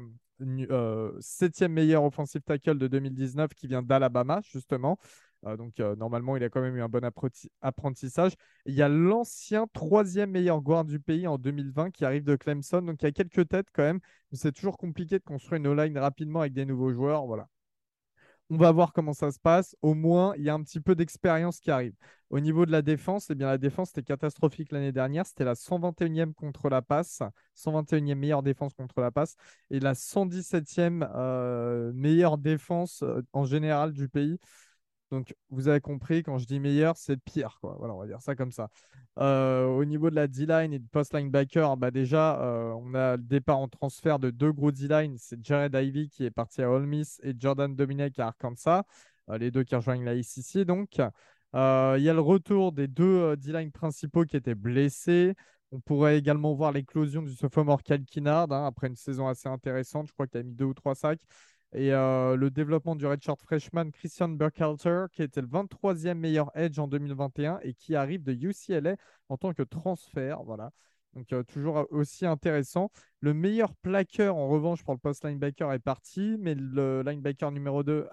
septième 1.21 1.73
meilleur 1.73 2.05
offensive 2.05 2.43
tackle 2.43 2.79
de 2.79 2.87
2019 2.89 3.55
qui 3.55 3.67
vient 3.67 3.83
d'Alabama, 3.83 4.41
justement. 4.43 4.99
Euh, 5.47 5.57
donc, 5.57 5.79
euh, 5.81 5.95
normalement, 5.97 6.37
il 6.37 6.43
a 6.45 6.49
quand 6.49 6.61
même 6.61 6.77
eu 6.77 6.83
un 6.83 6.89
bon 6.89 7.05
apprenti- 7.05 7.51
apprentissage. 7.61 8.33
Il 8.67 8.75
y 8.75 8.83
a 8.83 8.89
l'ancien 8.89 9.67
troisième 9.73 10.31
meilleur 10.31 10.61
guard 10.61 10.85
du 10.85 10.99
pays 11.01 11.27
en 11.27 11.39
2020 11.39 11.91
qui 11.91 12.05
arrive 12.05 12.25
de 12.25 12.37
Clemson. 12.37 12.83
Donc, 12.83 13.03
il 13.03 13.07
y 13.07 13.09
a 13.09 13.13
quelques 13.13 13.49
têtes 13.49 13.69
quand 13.73 13.83
même. 13.83 14.01
C'est 14.33 14.53
toujours 14.53 14.77
compliqué 14.77 15.19
de 15.19 15.25
construire 15.25 15.59
une 15.61 15.69
O-line 15.69 15.97
rapidement 15.99 16.41
avec 16.41 16.53
des 16.53 16.65
nouveaux 16.65 16.93
joueurs. 16.93 17.27
Voilà. 17.27 17.49
On 18.51 18.57
va 18.57 18.73
voir 18.73 18.93
comment 18.95 19.13
ça 19.13 19.31
se 19.31 19.39
passe. 19.39 19.77
Au 19.83 19.93
moins, 19.93 20.35
il 20.39 20.45
y 20.45 20.49
a 20.49 20.55
un 20.55 20.63
petit 20.63 20.81
peu 20.81 20.95
d'expérience 20.95 21.61
qui 21.61 21.71
arrive. 21.71 21.93
Au 22.31 22.41
niveau 22.41 22.65
de 22.65 22.73
la 22.73 22.81
défense, 22.81 23.29
eh 23.29 23.35
bien, 23.35 23.47
la 23.47 23.59
défense 23.59 23.91
était 23.91 24.03
catastrophique 24.03 24.73
l'année 24.73 24.93
dernière. 24.93 25.27
C'était 25.27 25.45
la 25.45 25.55
121e 25.55 26.33
contre 26.33 26.71
la 26.71 26.81
passe, 26.81 27.23
121e 27.55 28.15
meilleure 28.15 28.43
défense 28.43 28.73
contre 28.73 29.01
la 29.03 29.11
passe 29.11 29.37
et 29.71 29.81
la 29.81 29.95
117e 29.95 31.07
euh, 31.15 31.93
meilleure 31.93 32.39
défense 32.39 33.03
euh, 33.03 33.23
en 33.35 33.45
général 33.45 33.93
du 33.93 34.09
pays. 34.09 34.39
Donc, 35.11 35.35
vous 35.51 35.69
avez 35.69 35.81
compris, 35.81 36.23
quand 36.23 36.39
je 36.39 36.47
dis 36.47 36.61
meilleur, 36.61 36.97
c'est 36.97 37.17
pire, 37.17 37.59
quoi. 37.61 37.77
Voilà, 37.79 37.95
on 37.95 37.99
va 37.99 38.07
dire 38.07 38.21
ça 38.21 38.35
comme 38.35 38.53
ça. 38.53 38.69
Euh, 39.19 39.67
au 39.67 39.85
niveau 39.85 40.11
de 40.11 40.15
la 40.15 40.29
D-line 40.29 40.73
et 40.73 40.79
du 40.79 40.87
post 40.87 41.15
linebacker, 41.15 41.77
bah 41.77 41.91
déjà, 41.91 42.41
euh, 42.43 42.73
on 42.73 42.95
a 42.95 43.17
le 43.17 43.23
départ 43.23 43.59
en 43.59 43.69
transfert 43.69 44.19
de 44.19 44.31
deux 44.31 44.53
gros 44.53 44.71
D-line. 44.71 45.17
C'est 45.19 45.45
Jared 45.45 45.75
Ivy 45.75 46.09
qui 46.11 46.25
est 46.25 46.31
parti 46.31 46.63
à 46.63 46.71
Ole 46.71 46.87
Miss 46.87 47.21
et 47.23 47.35
Jordan 47.39 47.75
Dominic 47.75 48.19
à 48.19 48.29
Arkansas. 48.29 48.85
Euh, 49.31 49.39
les 49.39 49.51
deux 49.51 49.65
qui 49.65 49.75
rejoignent 49.75 50.05
la 50.05 50.23
SEC, 50.23 50.65
donc. 50.65 51.01
Il 51.55 52.03
y 52.03 52.09
a 52.09 52.15
le 52.15 52.21
retour 52.21 52.73
des 52.73 52.87
deux 52.87 53.35
D-line 53.37 53.73
principaux 53.73 54.25
qui 54.25 54.37
étaient 54.37 54.55
blessés. 54.55 55.35
On 55.73 55.81
pourrait 55.81 56.19
également 56.19 56.55
voir 56.55 56.73
l'éclosion 56.73 57.23
du 57.23 57.35
sophomore 57.35 57.83
Cal 57.83 58.05
Kinnard, 58.05 58.53
hein, 58.53 58.67
après 58.67 58.87
une 58.89 58.97
saison 58.97 59.29
assez 59.29 59.49
intéressante. 59.49 60.09
Je 60.09 60.13
crois 60.13 60.27
qu'il 60.27 60.41
a 60.41 60.43
mis 60.43 60.55
deux 60.55 60.67
ou 60.67 60.75
trois 60.75 60.95
sacs. 60.95 61.21
Et 61.75 61.93
euh, 61.93 62.35
le 62.37 62.51
développement 62.51 62.97
du 62.97 63.07
redshirt 63.07 63.41
freshman 63.43 63.91
Christian 63.91 64.31
Burkhalter, 64.31 65.07
qui 65.13 65.23
était 65.23 65.43
le 65.43 65.49
23e 65.49 66.15
meilleur 66.15 66.51
edge 66.55 66.79
en 66.79 66.89
2021 66.89 67.61
et 67.63 67.75
qui 67.75 67.95
arrive 67.95 68.23
de 68.23 68.33
UCLA 68.33 68.97
en 69.29 69.37
tant 69.37 69.53
que 69.53 69.63
transfert. 69.63 70.43
Voilà. 70.45 70.71
Donc, 71.19 71.33
euh, 71.33 71.43
toujours 71.43 71.85
aussi 71.91 72.27
intéressant. 72.27 72.93
Le 73.21 73.35
meilleur 73.35 73.75
plaqueur, 73.75 74.37
en 74.37 74.47
revanche, 74.47 74.85
pour 74.85 74.95
le 74.95 75.01
post 75.01 75.25
linebacker 75.25 75.73
est 75.73 75.81
parti, 75.81 76.37
mais 76.39 76.55
le 76.55 77.03
linebacker 77.05 77.51
numéro 77.51 77.83
2, 77.83 78.07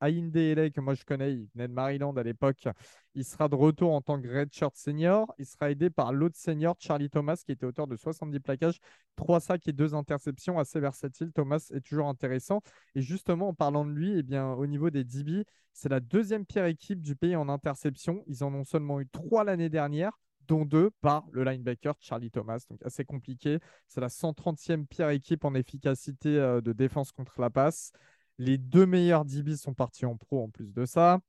Ainde 0.00 0.36
Ele, 0.36 0.72
que 0.72 0.80
moi 0.80 0.94
je 0.94 1.04
connais, 1.04 1.34
il 1.34 1.48
venait 1.54 1.68
de 1.68 1.72
Maryland 1.72 2.16
à 2.16 2.24
l'époque, 2.24 2.66
il 3.14 3.24
sera 3.24 3.48
de 3.48 3.54
retour 3.54 3.92
en 3.92 4.00
tant 4.00 4.20
que 4.20 4.26
redshirt 4.26 4.74
senior. 4.74 5.32
Il 5.38 5.46
sera 5.46 5.70
aidé 5.70 5.88
par 5.88 6.12
l'autre 6.12 6.36
senior, 6.36 6.74
Charlie 6.80 7.10
Thomas, 7.10 7.40
qui 7.46 7.52
était 7.52 7.64
auteur 7.64 7.86
de 7.86 7.94
70 7.94 8.40
plaquages, 8.40 8.80
3 9.14 9.38
sacs 9.38 9.68
et 9.68 9.72
2 9.72 9.94
interceptions, 9.94 10.58
assez 10.58 10.80
versatile. 10.80 11.30
Thomas 11.32 11.70
est 11.72 11.80
toujours 11.82 12.08
intéressant. 12.08 12.60
Et 12.96 13.02
justement, 13.02 13.48
en 13.50 13.54
parlant 13.54 13.84
de 13.84 13.92
lui, 13.92 14.18
eh 14.18 14.24
bien, 14.24 14.50
au 14.50 14.66
niveau 14.66 14.90
des 14.90 15.04
DB, 15.04 15.44
c'est 15.72 15.88
la 15.88 16.00
deuxième 16.00 16.44
pire 16.44 16.64
équipe 16.64 17.02
du 17.02 17.14
pays 17.14 17.36
en 17.36 17.48
interception. 17.48 18.24
Ils 18.26 18.42
en 18.42 18.52
ont 18.52 18.64
seulement 18.64 19.00
eu 19.00 19.06
3 19.06 19.44
l'année 19.44 19.68
dernière 19.68 20.18
dont 20.48 20.64
deux 20.64 20.90
par 21.00 21.26
le 21.30 21.44
linebacker 21.44 21.94
Charlie 22.00 22.30
Thomas. 22.30 22.64
Donc 22.68 22.80
assez 22.84 23.04
compliqué. 23.04 23.58
C'est 23.86 24.00
la 24.00 24.08
130e 24.08 24.86
pire 24.86 25.10
équipe 25.10 25.44
en 25.44 25.54
efficacité 25.54 26.36
euh, 26.38 26.60
de 26.60 26.72
défense 26.72 27.12
contre 27.12 27.40
la 27.40 27.50
passe. 27.50 27.92
Les 28.38 28.58
deux 28.58 28.86
meilleurs 28.86 29.24
DB 29.24 29.56
sont 29.56 29.74
partis 29.74 30.06
en 30.06 30.16
pro 30.16 30.42
en 30.42 30.48
plus 30.48 30.72
de 30.72 30.84
ça. 30.86 31.20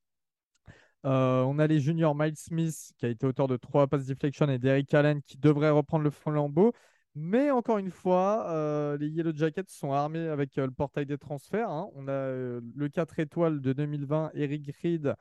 Euh, 1.05 1.43
on 1.43 1.59
a 1.59 1.67
les 1.67 1.79
juniors 1.79 2.15
Miles 2.15 2.35
Smith 2.35 2.91
qui 2.97 3.05
a 3.05 3.09
été 3.09 3.25
auteur 3.25 3.47
de 3.47 3.55
trois 3.57 3.87
passes 3.87 4.05
deflection 4.05 4.49
et 4.49 4.59
Derrick 4.59 4.93
Allen 4.93 5.21
qui 5.21 5.37
devrait 5.37 5.69
reprendre 5.69 6.03
le 6.03 6.09
flambeau. 6.09 6.73
Mais 7.15 7.51
encore 7.51 7.79
une 7.79 7.91
fois, 7.91 8.47
euh, 8.49 8.97
les 8.97 9.09
Yellow 9.09 9.33
Jackets 9.35 9.63
sont 9.69 9.91
armés 9.91 10.27
avec 10.27 10.55
le 10.55 10.71
portail 10.71 11.05
des 11.05 11.17
transferts. 11.17 11.69
Hein. 11.69 11.89
On 11.95 12.07
a 12.07 12.29
le 12.31 12.89
4 12.89 13.19
étoiles 13.19 13.61
de 13.61 13.73
2020, 13.73 14.31
Eric 14.35 14.71
Reed, 14.81 15.15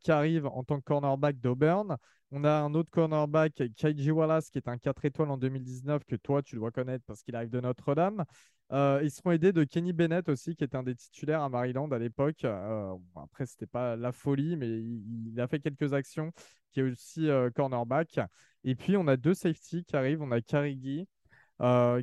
qui 0.00 0.10
arrive 0.10 0.46
en 0.46 0.64
tant 0.64 0.78
que 0.78 0.84
cornerback 0.84 1.40
d'Auburn. 1.40 1.96
On 2.34 2.44
a 2.44 2.50
un 2.50 2.72
autre 2.72 2.88
cornerback, 2.90 3.62
Kaiji 3.76 4.10
Wallace, 4.10 4.48
qui 4.48 4.56
est 4.56 4.66
un 4.66 4.78
4 4.78 5.04
étoiles 5.04 5.30
en 5.30 5.36
2019, 5.36 6.02
que 6.06 6.16
toi, 6.16 6.42
tu 6.42 6.56
dois 6.56 6.70
connaître 6.70 7.04
parce 7.06 7.22
qu'il 7.22 7.36
arrive 7.36 7.50
de 7.50 7.60
Notre-Dame. 7.60 8.24
Euh, 8.72 9.00
ils 9.02 9.10
seront 9.10 9.32
aidés 9.32 9.52
de 9.52 9.64
Kenny 9.64 9.92
Bennett 9.92 10.30
aussi, 10.30 10.56
qui 10.56 10.64
est 10.64 10.74
un 10.74 10.82
des 10.82 10.94
titulaires 10.94 11.42
à 11.42 11.50
Maryland 11.50 11.90
à 11.92 11.98
l'époque. 11.98 12.46
Euh, 12.46 12.94
après, 13.16 13.44
ce 13.44 13.52
n'était 13.52 13.66
pas 13.66 13.96
la 13.96 14.12
folie, 14.12 14.56
mais 14.56 14.66
il, 14.66 15.38
a 15.38 15.46
fait 15.46 15.60
quelques 15.60 15.92
actions, 15.92 16.32
qui 16.72 16.80
est 16.80 16.84
aussi 16.84 17.28
euh, 17.28 17.50
cornerback. 17.50 18.18
Et 18.64 18.76
puis, 18.76 18.96
on 18.96 19.08
a 19.08 19.18
deux 19.18 19.34
safety 19.34 19.84
qui 19.84 19.94
arrivent. 19.94 20.22
On 20.22 20.30
a 20.30 20.40
Karigi, 20.40 21.06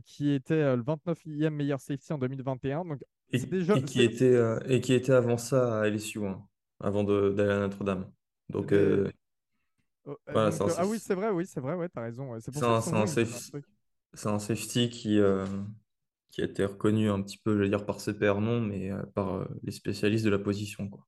qui 0.05 0.31
était 0.31 0.75
le 0.75 0.83
29e 0.83 1.50
meilleur 1.50 1.79
safety 1.79 2.13
en 2.13 2.19
2021. 2.19 2.86
Donc, 2.86 3.01
et, 3.31 3.39
qui 3.83 4.03
était, 4.03 4.39
et 4.67 4.79
qui 4.79 4.93
était 4.93 5.13
avant 5.13 5.38
ça 5.38 5.81
à 5.81 5.89
LSU, 5.89 6.24
hein, 6.24 6.39
avant 6.79 7.03
d'aller 7.03 7.51
à 7.51 7.59
Notre-Dame. 7.62 8.12
Donc, 8.50 8.71
Oh, 10.06 10.18
euh, 10.29 10.51
ah 10.77 10.86
oui, 10.88 11.00
c'est 11.00 11.13
vrai, 11.13 11.29
oui, 11.29 11.46
c'est 11.46 11.60
vrai, 11.60 11.75
ouais, 11.75 11.89
t'as 11.89 12.01
raison. 12.01 12.38
C'est 12.39 14.27
un, 14.27 14.39
safety 14.39 14.89
qui, 14.89 15.20
euh, 15.20 15.46
qui 16.32 16.41
a 16.41 16.46
été 16.46 16.65
reconnu 16.65 17.10
un 17.10 17.22
petit 17.22 17.38
peu, 17.38 17.56
je 17.56 17.63
vais 17.63 17.70
dire, 17.70 17.86
par 17.86 18.00
ses 18.00 18.18
pairs 18.18 18.41
non, 18.41 18.62
mais 18.62 18.91
euh, 18.91 19.03
par 19.13 19.48
les 19.62 19.72
spécialistes 19.72 20.25
de 20.25 20.29
la 20.29 20.39
position. 20.39 20.89
Quoi. 20.89 21.06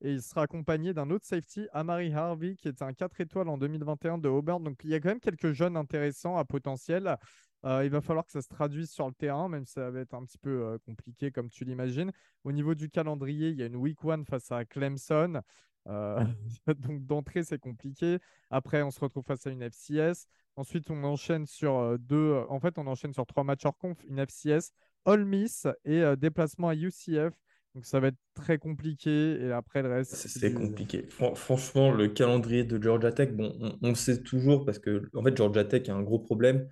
Et 0.00 0.12
il 0.12 0.22
sera 0.22 0.42
accompagné 0.42 0.94
d'un 0.94 1.10
autre 1.10 1.26
safety, 1.26 1.66
Amari 1.72 2.12
Harvey, 2.12 2.56
qui 2.56 2.68
était 2.68 2.82
un 2.82 2.92
4 2.92 3.20
étoiles 3.20 3.48
en 3.48 3.58
2021 3.58 4.18
de 4.18 4.28
Auburn. 4.28 4.62
Donc 4.62 4.80
il 4.84 4.90
y 4.90 4.94
a 4.94 5.00
quand 5.00 5.10
même 5.10 5.20
quelques 5.20 5.52
jeunes 5.52 5.76
intéressants 5.76 6.36
à 6.36 6.44
potentiel. 6.44 7.16
il 7.64 7.90
va 7.90 8.00
falloir 8.00 8.24
que 8.24 8.32
ça 8.32 8.42
se 8.42 8.48
traduise 8.48 8.90
sur 8.90 9.06
le 9.06 9.12
terrain, 9.12 9.48
même 9.48 9.64
si 9.64 9.74
ça 9.74 9.90
va 9.90 10.00
être 10.00 10.14
un 10.14 10.24
petit 10.24 10.38
peu 10.38 10.78
compliqué, 10.86 11.30
comme 11.30 11.50
tu 11.50 11.64
l'imagines. 11.64 12.10
Au 12.42 12.52
niveau 12.52 12.74
du 12.74 12.90
calendrier, 12.90 13.50
il 13.50 13.58
y 13.58 13.62
a 13.62 13.66
une 13.66 13.76
week 13.76 14.02
one 14.04 14.24
face 14.24 14.50
à 14.50 14.64
Clemson. 14.64 15.40
Euh, 15.88 16.24
donc 16.78 17.06
d'entrée, 17.06 17.42
c'est 17.42 17.58
compliqué. 17.58 18.18
Après, 18.50 18.82
on 18.82 18.90
se 18.90 19.00
retrouve 19.00 19.24
face 19.24 19.46
à 19.46 19.50
une 19.50 19.62
FCS. 19.62 20.26
Ensuite, 20.56 20.90
on 20.90 21.02
enchaîne 21.04 21.46
sur 21.46 21.78
euh, 21.78 21.96
deux. 21.98 22.32
Euh, 22.32 22.44
en 22.48 22.60
fait, 22.60 22.78
on 22.78 22.86
enchaîne 22.86 23.12
sur 23.12 23.26
trois 23.26 23.44
matchs 23.44 23.64
hors 23.64 23.76
conf, 23.76 23.98
une 24.08 24.18
FCS, 24.18 24.72
All 25.04 25.24
Miss 25.24 25.66
et 25.84 26.02
déplacement 26.16 26.68
à 26.68 26.74
UCF. 26.74 27.34
Donc 27.74 27.86
ça 27.86 28.00
va 28.00 28.08
être 28.08 28.18
très 28.34 28.58
compliqué. 28.58 29.40
Et 29.40 29.50
après, 29.50 29.82
le 29.82 29.88
reste. 29.88 30.14
C'est 30.14 30.52
compliqué. 30.52 31.06
franchement, 31.34 31.90
le 31.90 32.08
calendrier 32.08 32.64
de 32.64 32.80
Georgia 32.80 33.10
Tech, 33.10 33.32
bon, 33.32 33.76
on, 33.82 33.88
le 33.88 33.94
sait 33.94 34.22
toujours 34.22 34.64
parce 34.64 34.78
que 34.78 35.08
en 35.14 35.24
fait, 35.24 35.36
Georgia 35.36 35.64
Tech 35.64 35.88
a 35.88 35.94
un 35.94 36.02
gros 36.02 36.18
problème. 36.18 36.68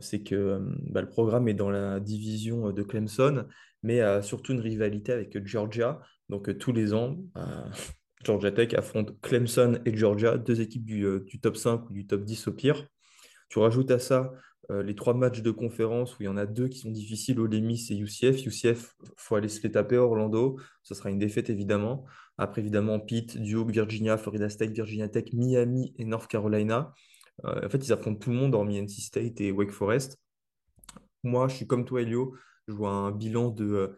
c'est 0.00 0.22
que 0.22 0.58
bah, 0.90 1.02
le 1.02 1.08
programme 1.08 1.46
est 1.46 1.54
dans 1.54 1.70
la 1.70 2.00
division 2.00 2.72
de 2.72 2.82
Clemson, 2.82 3.46
mais 3.82 4.00
a 4.00 4.22
surtout 4.22 4.52
une 4.52 4.60
rivalité 4.60 5.12
avec 5.12 5.46
Georgia. 5.46 6.00
Donc 6.30 6.56
tous 6.58 6.72
les 6.72 6.94
ans, 6.94 7.18
Georgia 8.24 8.52
Tech 8.52 8.74
affronte 8.74 9.18
Clemson 9.22 9.80
et 9.84 9.96
Georgia, 9.96 10.36
deux 10.36 10.60
équipes 10.60 10.84
du, 10.84 11.04
euh, 11.04 11.24
top 11.40 11.56
5 11.56 11.88
ou 11.88 11.92
du 11.92 12.06
top 12.06 12.24
10 12.24 12.48
au 12.48 12.52
pire. 12.52 12.86
Tu 13.48 13.58
rajoutes 13.58 13.90
à 13.90 13.98
ça 13.98 14.32
euh, 14.70 14.82
les 14.82 14.94
trois 14.94 15.14
matchs 15.14 15.42
de 15.42 15.50
conférence 15.50 16.18
où 16.18 16.22
il 16.22 16.26
y 16.26 16.28
en 16.28 16.36
a 16.36 16.46
deux 16.46 16.68
qui 16.68 16.78
sont 16.78 16.90
difficiles, 16.90 17.40
Ole 17.40 17.60
Miss 17.60 17.90
et 17.90 17.96
UCF. 17.96 18.46
UCF, 18.46 18.94
il 19.02 19.08
faut 19.16 19.34
aller 19.34 19.48
se 19.48 19.62
les 19.62 19.72
taper 19.72 19.96
Orlando. 19.96 20.60
Ce 20.82 20.94
sera 20.94 21.10
une 21.10 21.18
défaite 21.18 21.50
évidemment. 21.50 22.04
Après, 22.38 22.60
évidemment, 22.60 23.00
Pitt, 23.00 23.36
Duke, 23.36 23.70
Virginia, 23.70 24.16
Florida 24.16 24.48
State, 24.48 24.70
Virginia 24.70 25.08
Tech, 25.08 25.32
Miami 25.32 25.92
et 25.98 26.04
North 26.04 26.28
Carolina. 26.28 26.94
Euh, 27.44 27.66
en 27.66 27.68
fait, 27.68 27.86
ils 27.86 27.92
affrontent 27.92 28.18
tout 28.18 28.30
le 28.30 28.36
monde, 28.36 28.54
hormis 28.54 28.78
NC 28.80 29.00
State 29.00 29.40
et 29.40 29.50
Wake 29.50 29.72
Forest. 29.72 30.18
Moi, 31.24 31.48
je 31.48 31.56
suis 31.56 31.66
comme 31.66 31.84
toi, 31.84 32.02
Elio. 32.02 32.34
Je 32.68 32.72
vois 32.72 32.92
un 32.92 33.10
bilan 33.10 33.50
de 33.50 33.96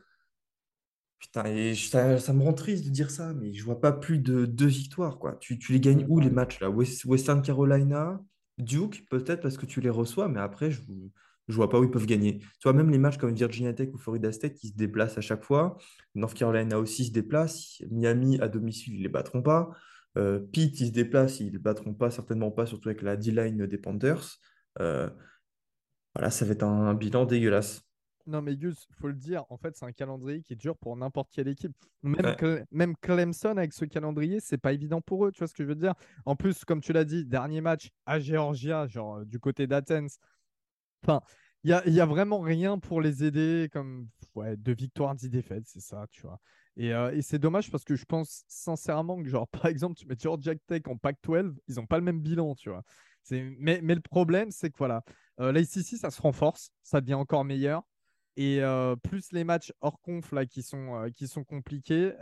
Putain, 1.22 1.44
et 1.44 1.76
ça, 1.76 2.18
ça 2.18 2.32
me 2.32 2.42
rend 2.42 2.52
triste 2.52 2.84
de 2.84 2.90
dire 2.90 3.12
ça, 3.12 3.32
mais 3.32 3.54
je 3.54 3.64
vois 3.64 3.80
pas 3.80 3.92
plus 3.92 4.18
de 4.18 4.44
deux 4.44 4.66
victoires, 4.66 5.20
quoi. 5.20 5.36
Tu, 5.40 5.56
tu 5.56 5.72
les 5.72 5.78
gagnes 5.78 6.04
où 6.08 6.18
les 6.18 6.30
matchs 6.30 6.58
là? 6.58 6.68
Western 6.68 7.42
Carolina, 7.42 8.20
Duke, 8.58 9.06
peut-être 9.08 9.40
parce 9.40 9.56
que 9.56 9.64
tu 9.64 9.80
les 9.80 9.88
reçois, 9.88 10.28
mais 10.28 10.40
après, 10.40 10.72
je, 10.72 10.82
je 11.46 11.54
vois 11.54 11.70
pas 11.70 11.78
où 11.78 11.84
ils 11.84 11.90
peuvent 11.92 12.06
gagner. 12.06 12.40
Tu 12.40 12.64
vois, 12.64 12.72
même 12.72 12.90
les 12.90 12.98
matchs 12.98 13.18
comme 13.18 13.32
Virginia 13.32 13.72
Tech 13.72 13.90
ou 13.94 13.98
Florida 13.98 14.32
State, 14.32 14.54
qui 14.54 14.70
se 14.70 14.76
déplacent 14.76 15.16
à 15.16 15.20
chaque 15.20 15.44
fois. 15.44 15.78
North 16.16 16.34
Carolina 16.34 16.76
aussi 16.80 17.04
se 17.04 17.12
déplace. 17.12 17.80
Miami 17.88 18.40
à 18.40 18.48
domicile, 18.48 18.96
ils 18.96 19.02
les 19.02 19.08
battront 19.08 19.42
pas. 19.42 19.70
Euh, 20.18 20.40
Pitt, 20.40 20.80
ils 20.80 20.88
se 20.88 20.92
déplacent, 20.92 21.38
ils 21.38 21.52
les 21.52 21.58
battront 21.58 21.94
pas, 21.94 22.10
certainement 22.10 22.50
pas, 22.50 22.66
surtout 22.66 22.88
avec 22.88 23.00
la 23.00 23.16
D-line 23.16 23.64
des 23.68 23.78
Panthers. 23.78 24.38
Euh, 24.80 25.08
voilà, 26.16 26.30
ça 26.30 26.44
va 26.44 26.52
être 26.52 26.64
un 26.64 26.94
bilan 26.94 27.26
dégueulasse. 27.26 27.82
Non, 28.26 28.42
mais 28.42 28.56
Gus, 28.56 28.86
il 28.88 28.94
faut 28.94 29.08
le 29.08 29.14
dire, 29.14 29.44
en 29.50 29.56
fait, 29.56 29.76
c'est 29.76 29.84
un 29.84 29.92
calendrier 29.92 30.42
qui 30.42 30.52
est 30.52 30.56
dur 30.56 30.76
pour 30.76 30.96
n'importe 30.96 31.30
quelle 31.32 31.48
équipe. 31.48 31.72
Même, 32.02 32.36
même 32.70 32.96
Clemson, 32.96 33.56
avec 33.56 33.72
ce 33.72 33.84
calendrier, 33.84 34.40
c'est 34.40 34.58
pas 34.58 34.72
évident 34.72 35.00
pour 35.00 35.26
eux, 35.26 35.32
tu 35.32 35.38
vois 35.38 35.48
ce 35.48 35.54
que 35.54 35.64
je 35.64 35.68
veux 35.68 35.74
dire? 35.74 35.94
En 36.24 36.36
plus, 36.36 36.64
comme 36.64 36.80
tu 36.80 36.92
l'as 36.92 37.04
dit, 37.04 37.24
dernier 37.24 37.60
match 37.60 37.90
à 38.06 38.20
Georgia, 38.20 38.86
genre 38.86 39.16
euh, 39.18 39.24
du 39.24 39.38
côté 39.40 39.66
d'Athens. 39.66 40.18
Enfin, 41.02 41.20
il 41.64 41.68
n'y 41.68 41.74
a, 41.74 41.88
y 41.88 42.00
a, 42.00 42.06
vraiment 42.06 42.40
rien 42.40 42.78
pour 42.78 43.00
les 43.00 43.24
aider, 43.24 43.68
comme 43.72 44.08
ouais, 44.34 44.56
deux 44.56 44.74
victoires, 44.74 45.14
dix 45.14 45.28
défaites, 45.28 45.64
c'est 45.66 45.80
ça, 45.80 46.06
tu 46.10 46.22
vois. 46.22 46.40
Et, 46.76 46.92
euh, 46.92 47.12
et 47.12 47.22
c'est 47.22 47.38
dommage 47.38 47.70
parce 47.70 47.84
que 47.84 47.94
je 47.94 48.04
pense 48.04 48.44
sincèrement 48.48 49.22
que, 49.22 49.28
genre, 49.28 49.48
par 49.48 49.66
exemple, 49.66 49.94
tu 49.94 50.06
mets 50.06 50.16
Georgia 50.18 50.54
Tech 50.66 50.82
en 50.86 50.96
Pac-12, 50.96 51.54
ils 51.68 51.74
n'ont 51.76 51.86
pas 51.86 51.98
le 51.98 52.04
même 52.04 52.20
bilan, 52.20 52.54
tu 52.54 52.70
vois. 52.70 52.82
Mais, 53.30 53.80
mais 53.82 53.94
le 53.94 54.00
problème, 54.00 54.50
c'est 54.50 54.70
que 54.70 54.78
voilà, 54.78 55.04
euh, 55.40 55.64
ça 55.64 56.10
se 56.10 56.22
renforce, 56.22 56.70
ça 56.82 57.00
devient 57.00 57.14
encore 57.14 57.44
meilleur. 57.44 57.82
Et 58.36 58.60
plus 59.02 59.32
les 59.32 59.44
matchs 59.44 59.72
hors 59.80 60.00
conf 60.00 60.32
là, 60.32 60.46
qui, 60.46 60.62
sont, 60.62 61.10
qui 61.14 61.28
sont 61.28 61.44
compliqués, 61.44 62.12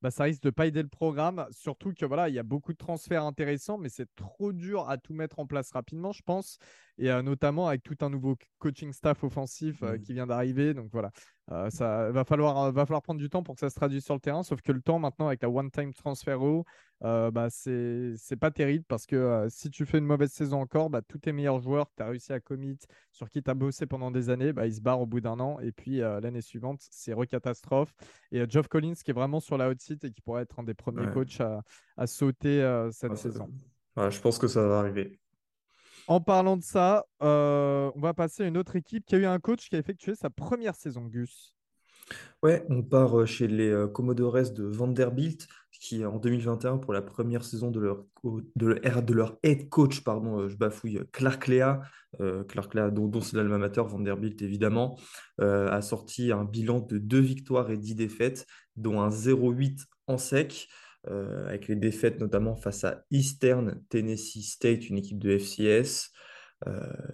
bah, 0.00 0.12
ça 0.12 0.24
risque 0.24 0.42
de 0.42 0.50
pas 0.50 0.66
aider 0.66 0.82
le 0.82 0.88
programme. 0.88 1.46
Surtout 1.50 1.92
que 1.92 2.04
voilà, 2.04 2.28
il 2.28 2.34
y 2.34 2.38
a 2.38 2.44
beaucoup 2.44 2.72
de 2.72 2.78
transferts 2.78 3.24
intéressants, 3.24 3.78
mais 3.78 3.88
c'est 3.88 4.08
trop 4.14 4.52
dur 4.52 4.88
à 4.88 4.96
tout 4.96 5.12
mettre 5.12 5.40
en 5.40 5.46
place 5.46 5.72
rapidement, 5.72 6.12
je 6.12 6.22
pense. 6.22 6.58
Et 6.98 7.10
notamment 7.22 7.68
avec 7.68 7.82
tout 7.82 7.96
un 8.00 8.10
nouveau 8.10 8.36
coaching 8.58 8.92
staff 8.92 9.22
offensif 9.24 9.82
mmh. 9.82 9.98
qui 10.00 10.12
vient 10.14 10.26
d'arriver. 10.26 10.74
Donc 10.74 10.88
voilà, 10.92 11.10
ça 11.70 12.10
va 12.10 12.24
falloir, 12.24 12.72
va 12.72 12.86
falloir 12.86 13.02
prendre 13.02 13.20
du 13.20 13.28
temps 13.28 13.42
pour 13.42 13.54
que 13.54 13.60
ça 13.60 13.70
se 13.70 13.76
traduise 13.76 14.04
sur 14.04 14.14
le 14.14 14.20
terrain. 14.20 14.42
Sauf 14.42 14.62
que 14.62 14.72
le 14.72 14.82
temps 14.82 14.98
maintenant 14.98 15.28
avec 15.28 15.42
la 15.42 15.50
one-time 15.50 15.92
transfer 15.94 16.36
euh, 17.04 17.30
bah, 17.30 17.48
c'est 17.50 18.36
pas 18.38 18.50
terrible 18.50 18.84
parce 18.88 19.06
que 19.06 19.14
euh, 19.14 19.48
si 19.48 19.70
tu 19.70 19.86
fais 19.86 19.98
une 19.98 20.04
mauvaise 20.04 20.32
saison 20.32 20.60
encore, 20.60 20.90
bah, 20.90 21.00
tous 21.02 21.18
tes 21.18 21.32
meilleurs 21.32 21.60
joueurs 21.60 21.88
que 21.90 21.94
tu 21.96 22.02
as 22.02 22.06
réussi 22.08 22.32
à 22.32 22.40
commit, 22.40 22.76
sur 23.12 23.28
qui 23.28 23.42
tu 23.42 23.50
as 23.50 23.54
bossé 23.54 23.86
pendant 23.86 24.10
des 24.10 24.30
années, 24.30 24.52
bah, 24.52 24.66
ils 24.66 24.74
se 24.74 24.80
barrent 24.80 25.00
au 25.00 25.06
bout 25.06 25.20
d'un 25.20 25.38
an. 25.38 25.60
Et 25.60 25.70
puis 25.70 26.02
euh, 26.02 26.20
l'année 26.20 26.40
suivante, 26.40 26.80
c'est 26.90 27.12
recatastrophe. 27.12 27.94
Et 28.32 28.42
Geoff 28.48 28.68
Collins 28.68 28.94
qui 28.94 29.10
est 29.12 29.14
vraiment 29.14 29.40
sur 29.40 29.56
la 29.58 29.68
hot 29.70 29.74
seat 29.78 30.04
et 30.04 30.10
qui 30.10 30.20
pourrait 30.20 30.42
être 30.42 30.58
un 30.58 30.64
des 30.64 30.74
premiers 30.74 31.10
coachs 31.12 31.40
à, 31.96 32.06
sauter 32.06 32.88
cette 32.92 33.16
saison. 33.16 33.48
je 33.96 34.20
pense 34.20 34.38
que 34.38 34.48
ça 34.48 34.66
va 34.66 34.80
arriver. 34.80 35.20
En 36.06 36.20
parlant 36.20 36.56
de 36.56 36.62
ça, 36.62 37.04
on 37.20 37.92
va 37.96 38.14
passer 38.14 38.42
à 38.42 38.46
une 38.46 38.56
autre 38.56 38.76
équipe 38.76 39.04
qui 39.06 39.14
a 39.14 39.18
eu 39.18 39.26
un 39.26 39.38
coach 39.38 39.68
qui 39.68 39.76
a 39.76 39.78
effectué 39.78 40.14
sa 40.14 40.30
première 40.30 40.74
saison, 40.74 41.04
Gus. 41.04 41.54
Ouais, 42.42 42.64
on 42.70 42.82
part 42.82 43.26
chez 43.26 43.46
les 43.46 43.86
Commodores 43.92 44.52
de 44.52 44.64
Vanderbilt, 44.64 45.46
qui 45.78 46.04
en 46.04 46.18
2021, 46.18 46.78
pour 46.78 46.92
la 46.92 47.02
première 47.02 47.44
saison 47.44 47.70
de 47.70 47.78
leur, 47.78 48.04
de 48.56 48.66
leur, 48.66 49.02
de 49.02 49.14
leur 49.14 49.38
head 49.42 49.68
coach, 49.68 50.02
pardon, 50.02 50.40
euh, 50.40 50.48
je 50.48 50.56
bafouille, 50.56 51.00
Clark 51.12 51.46
Lea, 51.46 51.80
euh, 52.20 52.42
Clark 52.44 52.74
Lea 52.74 52.90
dont, 52.90 53.06
dont 53.06 53.20
c'est 53.20 53.36
l'alma 53.36 53.58
mater, 53.58 53.82
Vanderbilt 53.82 54.42
évidemment, 54.42 54.98
euh, 55.40 55.70
a 55.70 55.80
sorti 55.80 56.32
un 56.32 56.44
bilan 56.44 56.80
de 56.80 56.98
2 56.98 57.20
victoires 57.20 57.70
et 57.70 57.76
10 57.76 57.94
défaites, 57.94 58.46
dont 58.76 59.00
un 59.00 59.10
0-8 59.10 59.84
en 60.06 60.18
sec. 60.18 60.68
avec 61.46 61.68
les 61.68 61.76
défaites 61.76 62.20
notamment 62.20 62.54
face 62.54 62.84
à 62.84 63.04
Eastern 63.10 63.80
Tennessee 63.88 64.42
State, 64.42 64.90
une 64.90 64.98
équipe 64.98 65.18
de 65.18 65.38
FCS, 65.38 66.10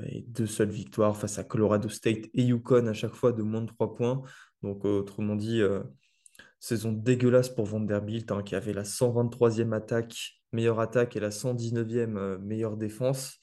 et 0.08 0.24
deux 0.26 0.46
seules 0.46 0.70
victoires 0.70 1.16
face 1.16 1.38
à 1.38 1.44
Colorado 1.44 1.88
State 1.88 2.26
et 2.34 2.42
Yukon, 2.42 2.86
à 2.88 2.92
chaque 2.92 3.14
fois 3.14 3.32
de 3.32 3.42
moins 3.42 3.60
de 3.60 3.68
3 3.68 3.94
points. 3.94 4.22
Donc, 4.62 4.84
autrement 4.84 5.36
dit, 5.36 5.62
Saison 6.64 6.92
dégueulasse 6.92 7.50
pour 7.50 7.66
Vanderbilt, 7.66 8.32
hein, 8.32 8.42
qui 8.42 8.54
avait 8.54 8.72
la 8.72 8.84
123e 8.84 9.74
attaque, 9.74 10.40
meilleure 10.52 10.80
attaque, 10.80 11.14
et 11.14 11.20
la 11.20 11.28
119e 11.28 12.16
euh, 12.16 12.38
meilleure 12.38 12.78
défense. 12.78 13.38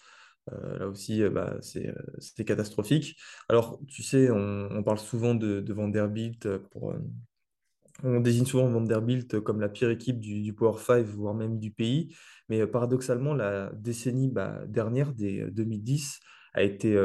Euh, 0.52 0.80
là 0.80 0.88
aussi, 0.88 1.22
euh, 1.22 1.30
bah, 1.30 1.56
c'était 1.62 2.46
catastrophique. 2.46 3.16
Alors, 3.48 3.80
tu 3.88 4.02
sais, 4.02 4.32
on, 4.32 4.82
parle 4.82 4.98
souvent 4.98 5.36
de, 5.36 5.64
Vanderbilt 5.72 6.48
on 8.04 8.20
désigne 8.22 8.46
souvent 8.46 8.68
Vanderbilt 8.68 9.40
comme 9.42 9.62
la 9.62 9.70
pire 9.70 9.92
équipe 9.92 10.20
du, 10.20 10.52
Power 10.54 10.80
5, 10.80 11.06
voire 11.06 11.36
même 11.36 11.60
du 11.60 11.70
pays. 11.70 12.16
Mais 12.50 12.66
paradoxalement, 12.66 13.36
la 13.36 13.72
décennie 13.76 14.30
bah, 14.30 14.64
dernière, 14.68 15.14
des 15.14 15.46
2010, 15.52 16.20
a 16.56 16.64
été 16.64 16.96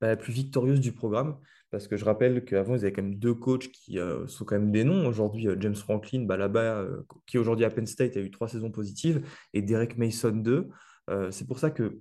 bah, 0.00 0.08
la 0.08 0.16
plus 0.16 0.32
victorieuse 0.32 0.80
du 0.80 0.90
programme. 0.90 1.36
Parce 1.70 1.86
que 1.86 1.96
je 1.96 2.04
rappelle 2.04 2.44
qu'avant, 2.44 2.74
ils 2.74 2.80
avaient 2.80 2.92
quand 2.92 3.02
même 3.02 3.14
deux 3.18 3.34
coachs 3.34 3.70
qui 3.70 3.98
euh, 3.98 4.26
sont 4.26 4.44
quand 4.44 4.56
même 4.56 4.72
des 4.72 4.82
noms. 4.82 5.06
Aujourd'hui, 5.06 5.46
euh, 5.46 5.56
James 5.60 5.74
Franklin, 5.74 6.24
bah, 6.24 6.36
là-bas, 6.36 6.80
euh, 6.80 7.02
qui 7.26 7.38
aujourd'hui 7.38 7.64
à 7.64 7.70
Penn 7.70 7.86
State 7.86 8.16
a 8.16 8.20
eu 8.20 8.30
trois 8.30 8.48
saisons 8.48 8.70
positives, 8.70 9.24
et 9.54 9.62
Derek 9.62 9.96
Mason 9.96 10.30
deux. 10.30 10.68
c'est 11.30 11.46
pour 11.46 11.58
ça 11.58 11.70
que 11.70 12.00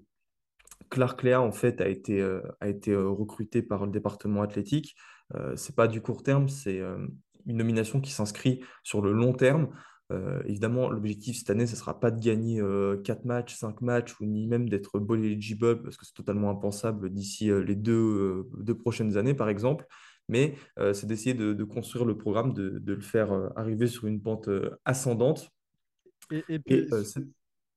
Clark 0.89 1.23
Lea, 1.23 1.35
en 1.35 1.51
fait, 1.51 1.81
a 1.81 1.87
été, 1.87 2.21
a 2.59 2.67
été 2.67 2.95
recruté 2.95 3.61
par 3.61 3.85
le 3.85 3.91
département 3.91 4.41
athlétique. 4.43 4.95
c'est 5.55 5.75
pas 5.75 5.87
du 5.87 6.01
court 6.01 6.21
terme, 6.21 6.47
c'est 6.47 6.79
une 7.45 7.57
nomination 7.57 8.01
qui 8.01 8.11
s'inscrit 8.11 8.61
sur 8.83 9.01
le 9.01 9.11
long 9.11 9.33
terme. 9.33 9.69
Euh, 10.11 10.41
évidemment, 10.45 10.89
l'objectif 10.89 11.37
cette 11.37 11.49
année, 11.51 11.67
ce 11.67 11.73
ne 11.73 11.77
sera 11.77 11.99
pas 11.99 12.09
de 12.09 12.19
gagner 12.19 12.57
4 12.57 12.63
euh, 12.63 12.97
matchs, 13.25 13.55
5 13.55 13.81
matchs, 13.81 14.19
ou 14.19 14.25
ni 14.25 14.47
même 14.47 14.67
d'être 14.67 14.99
bowl 14.99 15.23
eligible, 15.23 15.83
parce 15.83 15.97
que 15.97 16.05
c'est 16.05 16.13
totalement 16.13 16.49
impensable 16.49 17.11
d'ici 17.11 17.51
euh, 17.51 17.63
les 17.63 17.75
deux, 17.75 18.49
deux, 18.57 18.75
prochaines 18.75 19.17
années, 19.17 19.35
par 19.35 19.49
exemple. 19.49 19.85
Mais 20.27 20.55
c'est 20.93 21.07
d'essayer 21.07 21.33
de, 21.33 21.63
construire 21.63 22.05
le 22.05 22.15
programme, 22.15 22.53
de, 22.53 22.77
de, 22.77 22.93
le 22.93 23.01
faire 23.01 23.31
arriver 23.55 23.87
sur 23.87 24.05
une 24.05 24.21
pente 24.21 24.47
ascendante. 24.85 25.49
Et, 26.29 26.59
puis, 26.59 26.87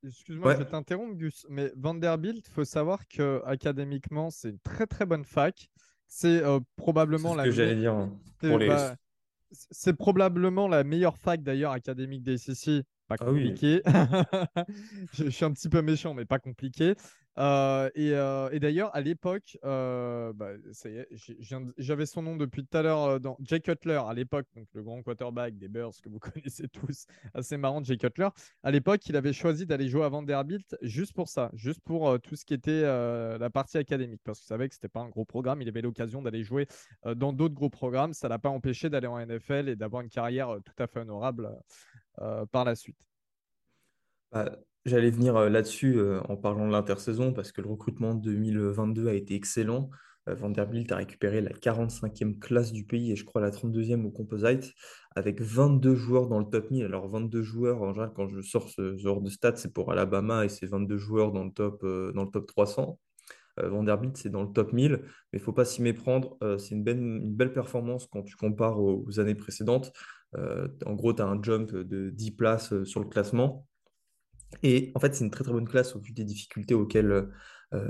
excuse-moi, 0.07 0.53
je 0.53 0.59
vais 0.59 0.67
t'interrompre, 0.67 1.15
Gus, 1.17 1.47
mais 1.49 1.73
Vanderbilt, 1.77 2.47
il 2.47 2.53
faut 2.53 2.65
savoir 2.65 3.09
que 3.09 3.41
académiquement, 3.47 4.29
c'est 4.31 4.51
une 4.51 4.59
très 4.59 4.87
très 4.87 5.07
bonne 5.07 5.25
fac. 5.25 5.71
C'est 6.09 6.43
probablement 6.77 7.33
ce 7.33 7.37
la. 7.39 7.45
que 7.45 7.53
j'allais 7.53 7.77
dire 7.77 7.95
hein, 7.95 8.21
pour 8.39 8.59
les, 8.59 8.69
bah, 8.69 8.97
c'est 9.53 9.95
probablement 9.95 10.69
la 10.69 10.85
meilleure 10.85 11.17
fac 11.17 11.43
d'ailleurs 11.43 11.73
académique 11.73 12.23
des. 12.23 12.37
Pas 13.09 13.17
ah 13.21 13.25
compliqué. 13.25 13.83
je, 15.13 15.29
suis 15.29 15.45
un 15.45 15.53
petit 15.53 15.69
peu 15.69 15.83
méchant, 15.83 16.15
mais 16.15 16.25
pas 16.25 16.39
compliqué. 16.39 16.95
Et, 17.37 18.59
d'ailleurs, 18.61 18.95
à 18.95 19.01
l'époque, 19.01 19.59
bah, 19.63 20.53
j'avais 21.79 22.07
son 22.07 22.23
nom 22.23 22.37
depuis 22.37 22.65
tout 22.65 22.77
à 22.77 22.83
l'heure 22.83 23.21
dans 23.21 23.37
Jay 23.41 23.61
Cutler 23.61 24.01
à 24.07 24.13
l'époque, 24.15 24.47
donc 24.55 24.69
le 24.75 24.83
grand 24.83 25.03
quarterback 25.03 25.57
des 25.57 25.69
Bears 25.69 25.93
que 26.03 26.09
vous 26.09 26.19
connaissez 26.21 26.69
tous, 26.69 27.07
assez 27.35 27.57
marrant, 27.57 27.83
Jay 27.83 27.97
Cutler. 27.97 28.29
À 28.63 28.71
l'époque, 28.71 29.07
il 29.07 29.17
avait 29.17 29.33
choisi 29.33 29.67
d'aller 29.67 29.89
jouer 29.89 30.05
à 30.05 30.09
Vanderbilt 30.09 30.77
juste 30.83 31.15
pour 31.15 31.29
ça, 31.29 31.51
juste 31.55 31.81
pour 31.81 32.21
tout 32.21 32.37
ce 32.37 32.45
qui 32.45 32.55
était 32.55 32.83
la 32.83 33.51
partie 33.51 33.79
académique, 33.79 34.21
parce 34.25 34.39
qu'il 34.39 34.49
savait 34.49 34.69
que 34.69 34.75
c'était 34.75 34.89
pas 34.89 35.01
un 35.01 35.09
gros 35.09 35.25
programme. 35.25 35.63
Il 35.63 35.69
avait 35.69 35.83
l'occasion 35.83 36.23
d'aller 36.23 36.45
jouer 36.45 36.67
dans 37.05 37.33
d'autres 37.33 37.55
gros 37.55 37.71
programmes. 37.71 38.13
Ça 38.13 38.29
l'a 38.29 38.39
pas 38.39 38.51
empêché 38.51 38.91
d'aller 38.91 39.07
en 39.07 39.19
NFL 39.19 39.69
et 39.69 39.77
d'avoir 39.77 40.03
une 40.03 40.11
carrière 40.11 40.57
tout 40.65 40.83
à 40.83 40.87
fait 40.87 41.01
honorable 41.01 41.51
par 42.51 42.65
la 42.65 42.75
suite. 42.75 42.99
Bah, 44.33 44.51
J'allais 44.85 45.11
venir 45.11 45.37
euh, 45.37 45.49
là-dessus 45.49 45.97
euh, 45.99 46.21
en 46.29 46.37
parlant 46.37 46.67
de 46.67 46.73
l'intersaison 46.73 47.33
parce 47.33 47.53
que 47.53 47.61
le 47.61 47.69
recrutement 47.69 48.15
2022 48.15 49.09
a 49.09 49.15
été 49.15 49.37
excellent. 49.37 49.91
Euh, 50.29 50.35
Vanderbilt 50.35 50.91
a 50.91 50.97
récupéré 50.97 51.41
la 51.41 51.53
45e 51.53 52.41
classe 52.41 52.73
du 52.73 52.85
pays 52.85 53.13
et 53.13 53.17
je 53.17 53.25
crois 53.25 53.41
la 53.41 53.51
32e 53.51 54.05
au 54.05 54.11
composite 54.11 54.73
avec 55.15 55.41
22 55.41 55.95
joueurs 55.95 56.27
dans 56.27 56.41
le 56.41 56.47
top 56.47 56.69
1000. 56.73 56.85
Alors 56.85 57.09
22 57.09 57.43
joueurs, 57.43 57.81
en 57.83 57.93
général, 57.93 58.13
quand 58.15 58.27
je 58.27 58.41
sors 58.41 58.69
ce 58.71 58.97
genre 58.97 59.21
de 59.21 59.31
stats, 59.31 59.55
c'est 59.55 59.73
pour 59.73 59.93
Alabama 59.93 60.45
et 60.45 60.49
c'est 60.49 60.67
22 60.67 60.97
joueurs 60.99 61.31
dans 61.31 61.45
le 61.45 61.53
top, 61.53 61.85
dans 62.15 62.27
top 62.27 62.47
300. 62.49 62.99
Vanderbilt, 63.59 64.17
c'est 64.17 64.31
dans 64.31 64.43
le 64.43 64.49
top 64.51 64.73
1000, 64.73 64.93
mais 64.93 64.99
il 65.35 65.39
ne 65.39 65.45
faut 65.45 65.53
pas 65.53 65.67
s'y 65.67 65.83
méprendre. 65.83 66.39
c'est 66.59 66.75
une 66.75 66.83
belle 67.35 67.53
performance 67.53 68.07
quand 68.07 68.23
tu 68.23 68.35
compares 68.35 68.81
aux, 68.81 69.21
années 69.21 69.35
précédentes. 69.35 69.93
en 70.35 70.95
gros, 70.95 71.13
tu 71.13 71.23
as 71.23 71.27
un 71.27 71.41
jump 71.43 71.71
de 71.71 72.11
10 72.11 72.31
places 72.33 72.83
sur 72.85 73.01
le 73.01 73.09
classement. 73.09 73.67
Et 74.63 74.93
en 74.95 75.01
fait, 75.01 75.15
c'est 75.15 75.25
une 75.25 75.31
très 75.31 75.45
très 75.45 75.53
bonne 75.53 75.69
classe 75.69 75.97
au 75.97 76.01
vu 76.01 76.13
des 76.13 76.25
difficultés 76.25 76.75
auxquelles 76.75 77.29
euh, 77.75 77.89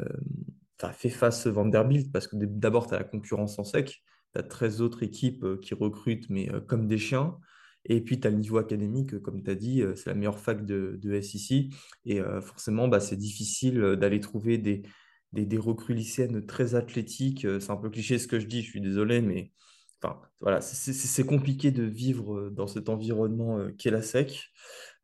fait 0.92 1.10
face 1.10 1.46
Vanderbilt, 1.46 2.10
parce 2.12 2.26
que 2.26 2.36
d'abord, 2.36 2.88
tu 2.88 2.94
as 2.94 2.98
la 2.98 3.04
concurrence 3.04 3.58
en 3.58 3.64
sec, 3.64 4.02
tu 4.32 4.38
as 4.38 4.42
13 4.42 4.80
autres 4.80 5.02
équipes 5.02 5.44
euh, 5.44 5.58
qui 5.60 5.74
recrutent, 5.74 6.28
mais 6.28 6.52
euh, 6.52 6.60
comme 6.60 6.88
des 6.88 6.98
chiens. 6.98 7.36
Et 7.84 8.00
puis, 8.00 8.20
tu 8.20 8.26
as 8.26 8.30
le 8.30 8.36
niveau 8.36 8.58
académique, 8.58 9.18
comme 9.22 9.42
tu 9.42 9.50
as 9.50 9.54
dit, 9.56 9.82
c'est 9.96 10.06
la 10.06 10.14
meilleure 10.14 10.38
fac 10.38 10.64
de, 10.64 10.98
de 11.02 11.20
SEC. 11.20 11.72
Et 12.04 12.20
forcément, 12.40 12.86
bah, 12.86 13.00
c'est 13.00 13.16
difficile 13.16 13.96
d'aller 13.96 14.20
trouver 14.20 14.56
des, 14.56 14.82
des, 15.32 15.46
des, 15.46 15.58
recrues 15.58 15.94
lycéennes 15.94 16.46
très 16.46 16.76
athlétiques. 16.76 17.44
C'est 17.58 17.70
un 17.72 17.76
peu 17.76 17.90
cliché 17.90 18.20
ce 18.20 18.28
que 18.28 18.38
je 18.38 18.46
dis, 18.46 18.62
je 18.62 18.70
suis 18.70 18.80
désolé, 18.80 19.20
mais 19.20 19.50
voilà, 20.40 20.60
c'est 20.60 21.26
compliqué 21.26 21.72
de 21.72 21.82
vivre 21.82 22.50
dans 22.50 22.68
cet 22.68 22.88
environnement 22.88 23.58
qu'est 23.76 23.90
la 23.90 24.00
SEC. 24.00 24.52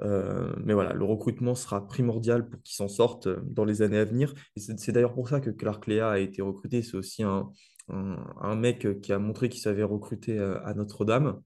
Euh, 0.02 0.52
mais 0.64 0.74
voilà, 0.74 0.92
le 0.92 1.04
recrutement 1.04 1.54
sera 1.54 1.87
primordial 1.87 2.48
pour 2.48 2.62
qu'ils 2.62 2.76
s'en 2.76 2.88
sortent 2.88 3.28
dans 3.28 3.64
les 3.64 3.82
années 3.82 3.98
à 3.98 4.04
venir. 4.04 4.34
C'est 4.56 4.92
d'ailleurs 4.92 5.14
pour 5.14 5.28
ça 5.28 5.40
que 5.40 5.50
Clark 5.50 5.87
Lea 5.87 6.02
a 6.02 6.18
été 6.18 6.42
recruté. 6.42 6.82
C'est 6.82 6.96
aussi 6.96 7.22
un, 7.22 7.50
un, 7.88 8.56
mec 8.56 9.00
qui 9.00 9.12
a 9.12 9.18
montré 9.18 9.48
qu'il 9.48 9.61
savait 9.61 9.82
recruter 9.82 10.38
à 10.38 10.74
Notre-Dame. 10.74 11.40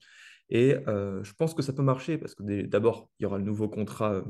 Et 0.50 0.76
je 0.86 1.32
pense 1.38 1.54
que 1.54 1.62
ça 1.62 1.72
peut 1.72 1.82
marcher 1.82 2.18
parce 2.18 2.34
que 2.34 2.66
d'abord, 2.66 3.08
il 3.18 3.22
y 3.22 3.26
aura 3.26 3.38
le 3.38 3.44
nouveau 3.44 3.68
contrat 3.68 4.22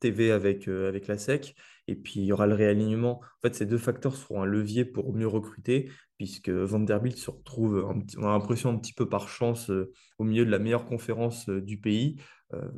TV 0.00 0.30
avec, 0.30 0.68
avec 0.68 1.06
la 1.06 1.18
SEC. 1.18 1.54
Et 1.88 1.94
puis, 1.94 2.20
il 2.20 2.24
y 2.24 2.32
aura 2.32 2.46
le 2.46 2.54
réalignement. 2.54 3.20
En 3.20 3.40
fait, 3.42 3.54
ces 3.54 3.66
deux 3.66 3.78
facteurs 3.78 4.16
seront 4.16 4.42
un 4.42 4.46
levier 4.46 4.84
pour 4.84 5.14
mieux 5.14 5.28
recruter, 5.28 5.90
puisque 6.16 6.50
Vanderbilt 6.50 7.16
se 7.16 7.30
retrouve, 7.30 7.86
on 8.18 8.24
a 8.24 8.32
l'impression, 8.32 8.70
un 8.70 8.78
petit 8.78 8.92
peu 8.92 9.08
par 9.08 9.28
chance 9.28 9.70
euh, 9.70 9.92
au 10.18 10.24
milieu 10.24 10.44
de 10.44 10.50
la 10.50 10.58
meilleure 10.58 10.86
conférence 10.86 11.48
euh, 11.48 11.60
du 11.60 11.78
pays. 11.78 12.16
Euh, 12.54 12.68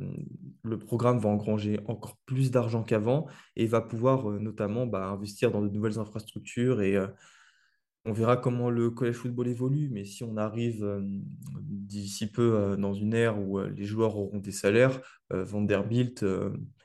le 0.65 0.79
programme 0.79 1.19
va 1.19 1.29
engranger 1.29 1.81
encore 1.87 2.19
plus 2.27 2.51
d'argent 2.51 2.83
qu'avant 2.83 3.27
et 3.57 3.67
va 3.67 3.81
pouvoir 3.81 4.29
notamment 4.41 4.87
bah, 4.87 5.07
investir 5.09 5.51
dans 5.51 5.61
de 5.61 5.69
nouvelles 5.69 5.99
infrastructures 5.99 6.81
et 6.81 6.97
on 8.07 8.13
verra 8.13 8.39
comment 8.39 8.71
le 8.71 8.91
college 8.91 9.17
football 9.17 9.49
évolue, 9.49 9.91
mais 9.93 10.07
si 10.07 10.25
on 10.25 10.39
arrive 10.39 10.87
d'ici 11.61 12.33
peu 12.33 12.77
dans 12.79 12.95
une 12.95 13.13
ère 13.13 13.39
où 13.39 13.61
les 13.61 13.85
joueurs 13.85 14.17
auront 14.17 14.39
des 14.39 14.53
salaires, 14.53 15.03
Vanderbilt 15.29 16.25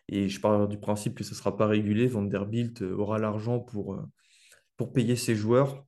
et 0.09 0.29
je 0.29 0.39
pars 0.39 0.67
du 0.67 0.77
principe 0.77 1.15
que 1.15 1.23
ce 1.23 1.31
ne 1.31 1.35
sera 1.35 1.55
pas 1.55 1.67
régulé. 1.67 2.07
Vanderbilt 2.07 2.81
euh, 2.81 2.95
aura 2.95 3.19
l'argent 3.19 3.59
pour, 3.59 3.93
euh, 3.93 4.01
pour 4.77 4.93
payer 4.93 5.15
ses 5.15 5.35
joueurs. 5.35 5.85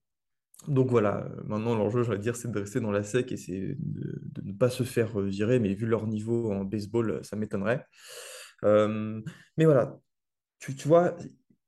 Donc 0.68 0.90
voilà, 0.90 1.26
euh, 1.26 1.44
maintenant 1.46 1.76
l'enjeu, 1.76 2.04
je 2.04 2.12
vais 2.12 2.18
dire, 2.18 2.36
c'est 2.36 2.50
de 2.50 2.60
rester 2.60 2.80
dans 2.80 2.92
la 2.92 3.04
SEC 3.04 3.32
et 3.32 3.38
c'est 3.38 3.76
de, 3.78 4.22
ne 4.44 4.54
pas 4.54 4.70
se 4.70 4.84
faire 4.84 5.20
virer, 5.20 5.60
mais 5.60 5.74
vu 5.74 5.86
leur 5.86 6.08
niveau 6.08 6.52
en 6.52 6.64
baseball, 6.64 7.24
ça 7.24 7.36
m'étonnerait. 7.36 7.86
mais 8.64 9.66
voilà, 9.66 10.00
tu, 10.60 10.76
tu 10.76 10.88
vois, 10.88 11.16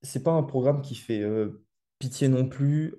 c'est 0.01 0.23
pas 0.23 0.31
un 0.31 0.43
programme 0.43 0.81
qui 0.81 0.95
fait 0.95 1.23
pitié 1.99 2.27
non 2.29 2.47
plus. 2.47 2.95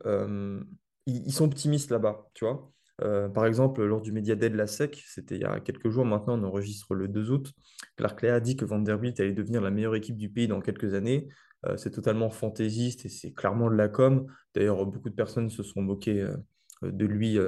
Ils, 1.07 1.27
ils, 1.27 1.33
sont 1.33 1.47
optimistes 1.47 1.91
là-bas, 1.91 2.29
tu 2.35 2.45
vois. 2.45 2.71
Euh, 3.03 3.29
par 3.29 3.47
exemple, 3.47 3.85
lors 3.85 4.01
du 4.01 4.13
Media 4.13 4.35
Day 4.35 4.51
de 4.51 4.57
la 4.57 4.67
SEC, 4.67 5.03
c'était 5.07 5.37
il 5.37 5.43
y 5.43 5.45
a 5.45 5.61
quelques 5.61 5.89
jours 5.89 6.05
maintenant, 6.05 6.39
on 6.39 6.45
enregistre 6.45 6.95
le 6.95 7.09
2 7.09 7.31
août, 7.31 7.53
Clark 7.97 8.23
Lea 8.23 8.31
a 8.31 8.41
dit 8.41 8.57
que 8.57 8.65
Vanderbilt 8.65 9.21
allait 9.21 9.33
devenir 9.33 9.61
la 9.61 9.71
meilleure 9.71 9.95
équipe 9.95 10.17
du 10.17 10.29
pays 10.29 10.49
dans 10.49 10.61
quelques 10.61 10.95
années. 10.95 11.29
Euh, 11.67 11.77
c'est 11.77 11.91
totalement 11.91 12.31
fantaisiste 12.31 13.05
et 13.05 13.09
c'est 13.09 13.33
clairement 13.33 13.71
de 13.71 13.77
la 13.77 13.89
com. 13.89 14.27
D'ailleurs, 14.55 14.85
beaucoup 14.87 15.11
de 15.11 15.15
personnes 15.15 15.51
se 15.51 15.63
sont 15.63 15.83
moquées 15.83 16.23
euh, 16.23 16.37
de 16.83 17.07
lui 17.07 17.39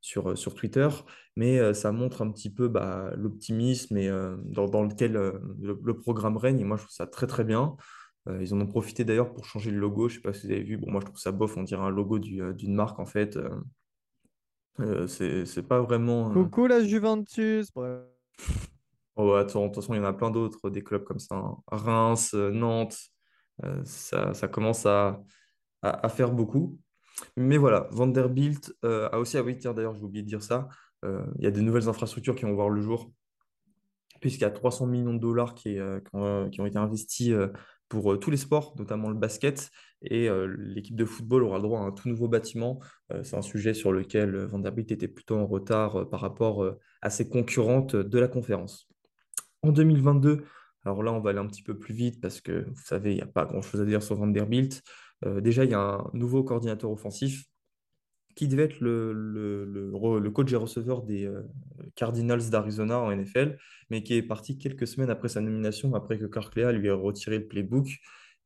sur, 0.00 0.36
sur 0.38 0.54
Twitter, 0.54 0.88
mais 1.36 1.74
ça 1.74 1.92
montre 1.92 2.22
un 2.22 2.30
petit 2.30 2.48
peu 2.48 2.68
bah, 2.68 3.12
l'optimisme 3.16 3.98
et, 3.98 4.08
dans, 4.44 4.82
lequel 4.82 5.12
le, 5.12 5.92
programme 5.92 6.38
règne. 6.38 6.60
Et 6.60 6.64
moi, 6.64 6.78
je 6.78 6.84
trouve 6.84 6.94
ça 6.94 7.06
très 7.06 7.26
très 7.26 7.44
bien. 7.44 7.76
ils 8.40 8.54
en 8.54 8.60
ont 8.62 8.66
profité 8.66 9.04
d'ailleurs 9.04 9.34
pour 9.34 9.44
changer 9.44 9.70
le 9.70 9.78
logo. 9.78 10.08
Je 10.08 10.14
ne 10.14 10.16
sais 10.16 10.22
pas 10.22 10.32
si 10.32 10.46
vous 10.46 10.52
avez 10.52 10.62
vu. 10.62 10.78
Bon, 10.78 10.90
moi, 10.90 11.02
je 11.02 11.06
trouve 11.06 11.18
ça 11.18 11.32
bof. 11.32 11.58
On 11.58 11.64
dirait 11.64 11.82
un 11.82 11.90
logo 11.90 12.18
d'une 12.18 12.74
marque 12.74 12.98
en 12.98 13.04
fait. 13.04 13.38
Euh, 14.80 15.06
c'est 15.06 15.62
pas 15.66 15.80
vraiment. 15.80 16.30
Euh, 16.30 16.32
Coucou 16.32 16.66
la 16.66 16.84
Juventus. 16.84 17.70
Oh, 19.16 19.32
attends, 19.32 19.62
de 19.62 19.66
toute 19.66 19.76
façon, 19.76 19.94
il 19.94 19.96
y 19.96 20.00
en 20.00 20.04
a 20.04 20.12
plein 20.12 20.30
d'autres, 20.30 20.70
des 20.70 20.82
clubs 20.82 21.04
comme 21.04 21.18
ça. 21.18 21.34
hein. 21.34 21.56
Reims, 21.66 22.34
euh, 22.34 22.50
Nantes, 22.50 22.98
euh, 23.64 23.82
ça, 23.84 24.32
ça 24.34 24.46
commence 24.46 24.86
à, 24.86 25.20
à, 25.82 26.06
à 26.06 26.08
faire 26.08 26.30
beaucoup. 26.30 26.78
Mais 27.36 27.56
voilà, 27.56 27.88
Vanderbilt 27.90 28.72
euh, 28.84 29.08
a 29.10 29.18
aussi, 29.18 29.36
ah 29.36 29.42
oui, 29.42 29.58
tiens, 29.58 29.74
d'ailleurs, 29.74 29.96
j'ai 29.96 30.04
oublié 30.04 30.22
de 30.22 30.28
dire 30.28 30.42
ça, 30.42 30.68
euh, 31.04 31.24
il 31.38 31.44
y 31.44 31.48
a 31.48 31.50
des 31.50 31.62
nouvelles 31.62 31.88
infrastructures 31.88 32.36
qui 32.36 32.44
vont 32.44 32.54
voir 32.54 32.68
le 32.68 32.80
jour 32.80 33.10
puisqu'il 34.20 34.42
y 34.42 34.46
a 34.46 34.50
300 34.50 34.86
millions 34.86 35.14
de 35.14 35.18
dollars 35.20 35.54
qui, 35.54 35.78
euh, 35.78 36.00
qui 36.00 36.16
ont, 36.16 36.24
euh, 36.24 36.48
qui 36.48 36.60
ont 36.60 36.66
été 36.66 36.78
investis 36.78 37.30
euh, 37.30 37.52
pour 37.88 38.12
euh, 38.12 38.16
tous 38.16 38.30
les 38.30 38.36
sports, 38.36 38.74
notamment 38.78 39.08
le 39.08 39.14
basket, 39.14 39.70
et 40.02 40.28
euh, 40.28 40.46
l'équipe 40.58 40.96
de 40.96 41.04
football 41.04 41.42
aura 41.42 41.56
le 41.56 41.62
droit 41.62 41.80
à 41.80 41.84
un 41.84 41.92
tout 41.92 42.08
nouveau 42.08 42.28
bâtiment. 42.28 42.80
Euh, 43.12 43.22
c'est 43.22 43.36
un 43.36 43.42
sujet 43.42 43.74
sur 43.74 43.92
lequel 43.92 44.36
Vanderbilt 44.44 44.92
était 44.92 45.08
plutôt 45.08 45.36
en 45.36 45.46
retard 45.46 46.08
par 46.10 46.20
rapport 46.20 46.76
à 47.02 47.10
ses 47.10 47.28
concurrentes 47.28 47.96
de 47.96 48.18
la 48.18 48.28
conférence. 48.28 48.88
En 49.62 49.72
2022, 49.72 50.44
alors 50.84 51.02
là, 51.02 51.12
on 51.12 51.20
va 51.20 51.30
aller 51.30 51.38
un 51.38 51.46
petit 51.46 51.62
peu 51.62 51.76
plus 51.76 51.94
vite 51.94 52.20
parce 52.20 52.40
que 52.40 52.66
vous 52.68 52.82
savez, 52.84 53.12
il 53.12 53.16
n'y 53.16 53.22
a 53.22 53.26
pas 53.26 53.44
grand-chose 53.44 53.80
à 53.80 53.84
dire 53.84 54.02
sur 54.02 54.16
Vanderbilt. 54.16 54.82
Déjà, 55.26 55.64
il 55.64 55.72
y 55.72 55.74
a 55.74 55.80
un 55.80 56.10
nouveau 56.12 56.44
coordinateur 56.44 56.90
offensif 56.90 57.44
qui 58.38 58.46
devait 58.46 58.66
être 58.66 58.78
le, 58.78 60.30
coach 60.32 60.52
et 60.52 60.56
receveur 60.56 61.02
des 61.02 61.26
euh, 61.26 61.42
Cardinals 61.96 62.50
d'Arizona 62.50 63.00
en 63.00 63.10
NFL, 63.10 63.58
mais 63.90 64.04
qui 64.04 64.14
est 64.14 64.22
parti 64.22 64.58
quelques 64.58 64.86
semaines 64.86 65.10
après 65.10 65.28
sa 65.28 65.40
nomination, 65.40 65.92
après 65.96 66.20
que 66.20 66.26
Clark 66.26 66.54
Lea 66.54 66.70
lui 66.70 66.86
ait 66.86 66.92
retiré 66.92 67.38
le 67.38 67.48
playbook. 67.48 67.88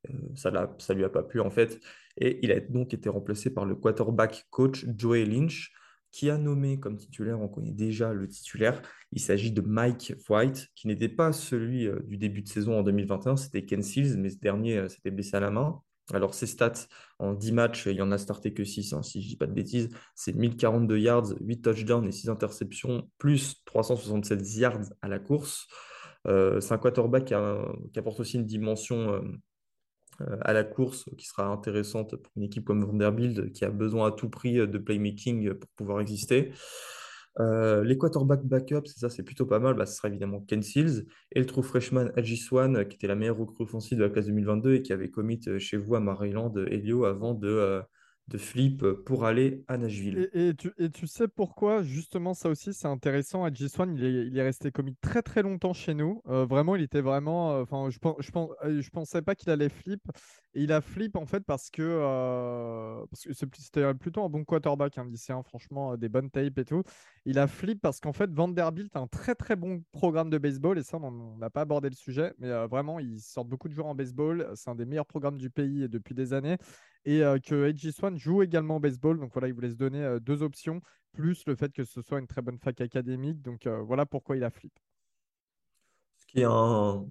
Euh, 0.09 0.15
ça 0.35 0.51
ça 0.79 0.95
lui 0.95 1.05
a 1.05 1.11
pas 1.11 1.23
plu 1.23 1.41
en 1.41 1.51
fait. 1.51 1.79
Et 2.17 2.39
il 2.43 2.53
a 2.53 2.61
donc 2.61 2.95
été 2.95 3.11
remplacé 3.11 3.51
par 3.51 3.67
le 3.67 3.75
quarterback 3.75 4.47
coach 4.49 4.87
Joey 4.97 5.27
Lynch, 5.27 5.75
qui 6.11 6.31
a 6.31 6.39
nommé 6.39 6.81
comme 6.81 6.97
titulaire, 6.97 7.39
on 7.39 7.49
connaît 7.49 7.71
déjà 7.71 8.15
le 8.15 8.27
titulaire, 8.29 8.81
il 9.13 9.21
s'agit 9.21 9.53
de 9.53 9.61
Mike 9.61 10.15
White, 10.27 10.71
qui 10.75 10.89
n'était 10.89 11.11
pas 11.11 11.35
celui 11.35 11.87
euh, 11.87 12.01
du 12.07 12.17
début 12.17 12.41
de 12.41 12.49
saison 12.49 12.79
en 12.79 12.83
2021, 12.83 13.37
c'était 13.37 13.67
Ken 13.67 13.83
Seals, 13.83 14.17
mais 14.17 14.31
ce 14.31 14.39
dernier 14.39 14.89
s'était 14.89 15.11
blessé 15.11 15.37
à 15.37 15.41
la 15.41 15.51
main. 15.51 15.83
Alors, 16.13 16.35
ses 16.35 16.47
stats 16.47 16.89
en 17.19 17.33
10 17.33 17.53
matchs, 17.53 17.87
il 17.87 18.03
en 18.03 18.11
a 18.11 18.19
starté 18.19 18.53
que 18.53 18.65
6, 18.65 18.93
hein, 18.93 19.03
si 19.03 19.23
je 19.23 19.29
dis 19.29 19.37
pas 19.37 19.47
de 19.47 19.53
bêtises. 19.53 19.89
C'est 20.15 20.35
1042 20.35 20.99
yards, 20.99 21.35
8 21.41 21.63
touchdowns 21.63 22.07
et 22.07 22.13
6 22.13 22.29
interceptions, 22.29 23.09
plus 23.19 23.63
367 23.65 24.57
yards 24.57 24.93
à 25.01 25.09
la 25.09 25.19
course. 25.19 25.69
Euh, 26.27 26.61
c'est 26.61 26.75
un 26.75 26.79
quarterback 26.79 27.27
qui 27.27 27.35
apporte 27.99 28.21
aussi 28.21 28.37
une 28.37 28.47
dimension 28.47 29.15
euh, 29.15 29.21
euh, 30.21 30.37
à 30.43 30.53
la 30.53 30.65
course 30.65 31.09
qui 31.17 31.27
sera 31.27 31.47
intéressante 31.47 32.17
pour 32.17 32.33
une 32.37 32.45
équipe 32.45 32.65
comme 32.65 32.85
Vanderbilt 32.85 33.53
qui 33.53 33.65
a 33.65 33.71
besoin 33.71 34.09
à 34.09 34.13
tout 34.13 34.29
prix 34.29 34.55
de 34.55 34.79
playmaking 34.79 35.55
pour 35.55 35.71
pouvoir 35.71 36.01
exister. 36.01 36.53
Euh, 37.41 37.83
les 37.85 37.97
quarterbacks 37.97 38.45
backup, 38.45 38.83
c'est 38.85 38.99
ça, 38.99 39.09
c'est 39.09 39.23
plutôt 39.23 39.47
pas 39.47 39.59
mal. 39.59 39.75
Bah, 39.75 39.87
ce 39.87 39.97
sera 39.97 40.09
évidemment 40.09 40.41
Ken 40.41 40.63
Seals 40.63 41.07
et 41.33 41.41
le 41.41 41.47
true 41.47 41.63
freshman 41.63 42.11
Aggie 42.17 42.37
Swan, 42.37 42.77
euh, 42.77 42.85
qui 42.85 42.97
était 42.97 43.07
la 43.07 43.15
meilleure 43.15 43.39
recrue 43.39 43.65
offensive 43.65 43.99
de 43.99 44.05
la 44.05 44.11
classe 44.11 44.27
2022 44.27 44.75
et 44.75 44.83
qui 44.83 44.93
avait 44.93 45.11
commit 45.11 45.41
euh, 45.49 45.59
chez 45.59 45.77
vous 45.77 45.95
à 45.95 46.01
Maryland, 46.01 46.53
euh, 46.57 46.67
Elio, 46.71 47.05
avant 47.05 47.35
de, 47.35 47.83
de 48.29 48.39
flip 48.39 48.83
euh, 48.83 49.03
pour 49.05 49.25
aller 49.25 49.65
à 49.69 49.77
Nashville. 49.77 50.31
Et, 50.33 50.55
tu, 50.55 51.07
sais 51.07 51.29
pourquoi, 51.29 51.83
justement, 51.83 52.35
ça 52.35 52.49
aussi, 52.49 52.73
c'est 52.73 52.87
intéressant. 52.87 53.47
Edgy 53.47 53.69
Swan, 53.69 53.95
il 53.97 54.37
est, 54.37 54.43
resté 54.43 54.71
commis 54.71 54.95
très 55.01 55.23
très 55.23 55.43
longtemps 55.43 55.73
chez 55.73 55.95
nous. 55.95 56.23
Euh, 56.29 56.45
vraiment, 56.45 56.77
il 56.77 56.83
était 56.83 57.01
vraiment. 57.01 57.53
euh, 57.53 57.63
Enfin, 57.63 57.91
je, 57.91 57.99
je, 58.21 58.81
je 58.81 58.91
pensais 58.91 59.23
pas 59.23 59.35
qu'il 59.35 59.51
allait 59.51 59.69
flip. 59.69 60.03
Il 60.55 60.73
a 60.73 60.81
flip 60.81 61.17
en 61.17 61.27
fait 61.27 61.41
parce 61.41 61.71
que 61.71 61.83
euh, 61.83 63.05
c'était 63.13 63.95
plutôt 63.95 64.23
un 64.23 64.29
bon 64.29 64.45
quarterback, 64.45 64.99
un 64.99 65.05
lycéen, 65.05 65.43
franchement, 65.43 65.97
des 65.97 66.09
bonnes 66.09 66.31
tapes 66.31 66.59
et 66.59 66.65
tout. 66.65 66.83
Il 67.25 67.39
a 67.39 67.47
flip 67.47 67.81
parce 67.81 68.01
qu'en 68.01 68.13
fait, 68.13 68.31
Vanderbilt 68.31 68.95
a 68.95 69.01
un 69.01 69.07
très 69.07 69.35
très 69.35 69.57
bon 69.57 69.83
programme 69.93 70.31
de 70.31 70.39
baseball. 70.39 70.79
Et 70.79 70.83
ça, 70.83 70.99
on 70.99 71.37
n'a 71.39 71.51
pas 71.51 71.63
abordé 71.63 71.89
le 71.89 71.95
sujet. 71.97 72.35
Mais 72.39 72.51
vraiment, 72.67 72.99
ils 72.99 73.21
sortent 73.21 73.49
beaucoup 73.49 73.69
de 73.69 73.75
joueurs 73.75 73.89
en 73.89 73.95
baseball. 73.95 74.51
C'est 74.55 74.71
un 74.71 74.75
des 74.75 74.87
meilleurs 74.87 75.07
programmes 75.07 75.39
du 75.39 75.51
pays 75.51 75.89
depuis 75.89 76.15
des 76.15 76.33
années 76.33 76.57
et 77.05 77.23
euh, 77.23 77.39
que 77.39 77.65
AJ 77.67 77.91
Swan 77.93 78.19
joue 78.19 78.43
également 78.43 78.77
au 78.77 78.81
baseball. 78.81 79.19
Donc 79.21 79.33
voilà, 79.33 79.49
il 79.49 79.55
voulait 79.55 79.71
se 79.71 79.77
donner 79.77 80.03
euh, 80.03 80.21
deux 80.21 80.43
options, 80.43 80.81
plus 81.13 81.45
le 81.47 81.55
fait 81.57 81.73
que 81.73 81.85
ce 81.85 82.03
soit 82.03 82.19
une 82.21 82.27
très 82.27 82.43
bonne 82.43 82.59
fac 82.59 82.81
académique. 82.81 83.43
Donc 83.43 83.67
euh, 83.67 83.81
voilà 83.83 84.07
pourquoi 84.07 84.37
il 84.37 84.45
a 84.45 84.51
flip. 84.51 84.73
Ce 86.17 86.27
qui 86.27 86.41
est 86.41 86.45
un, 86.45 87.07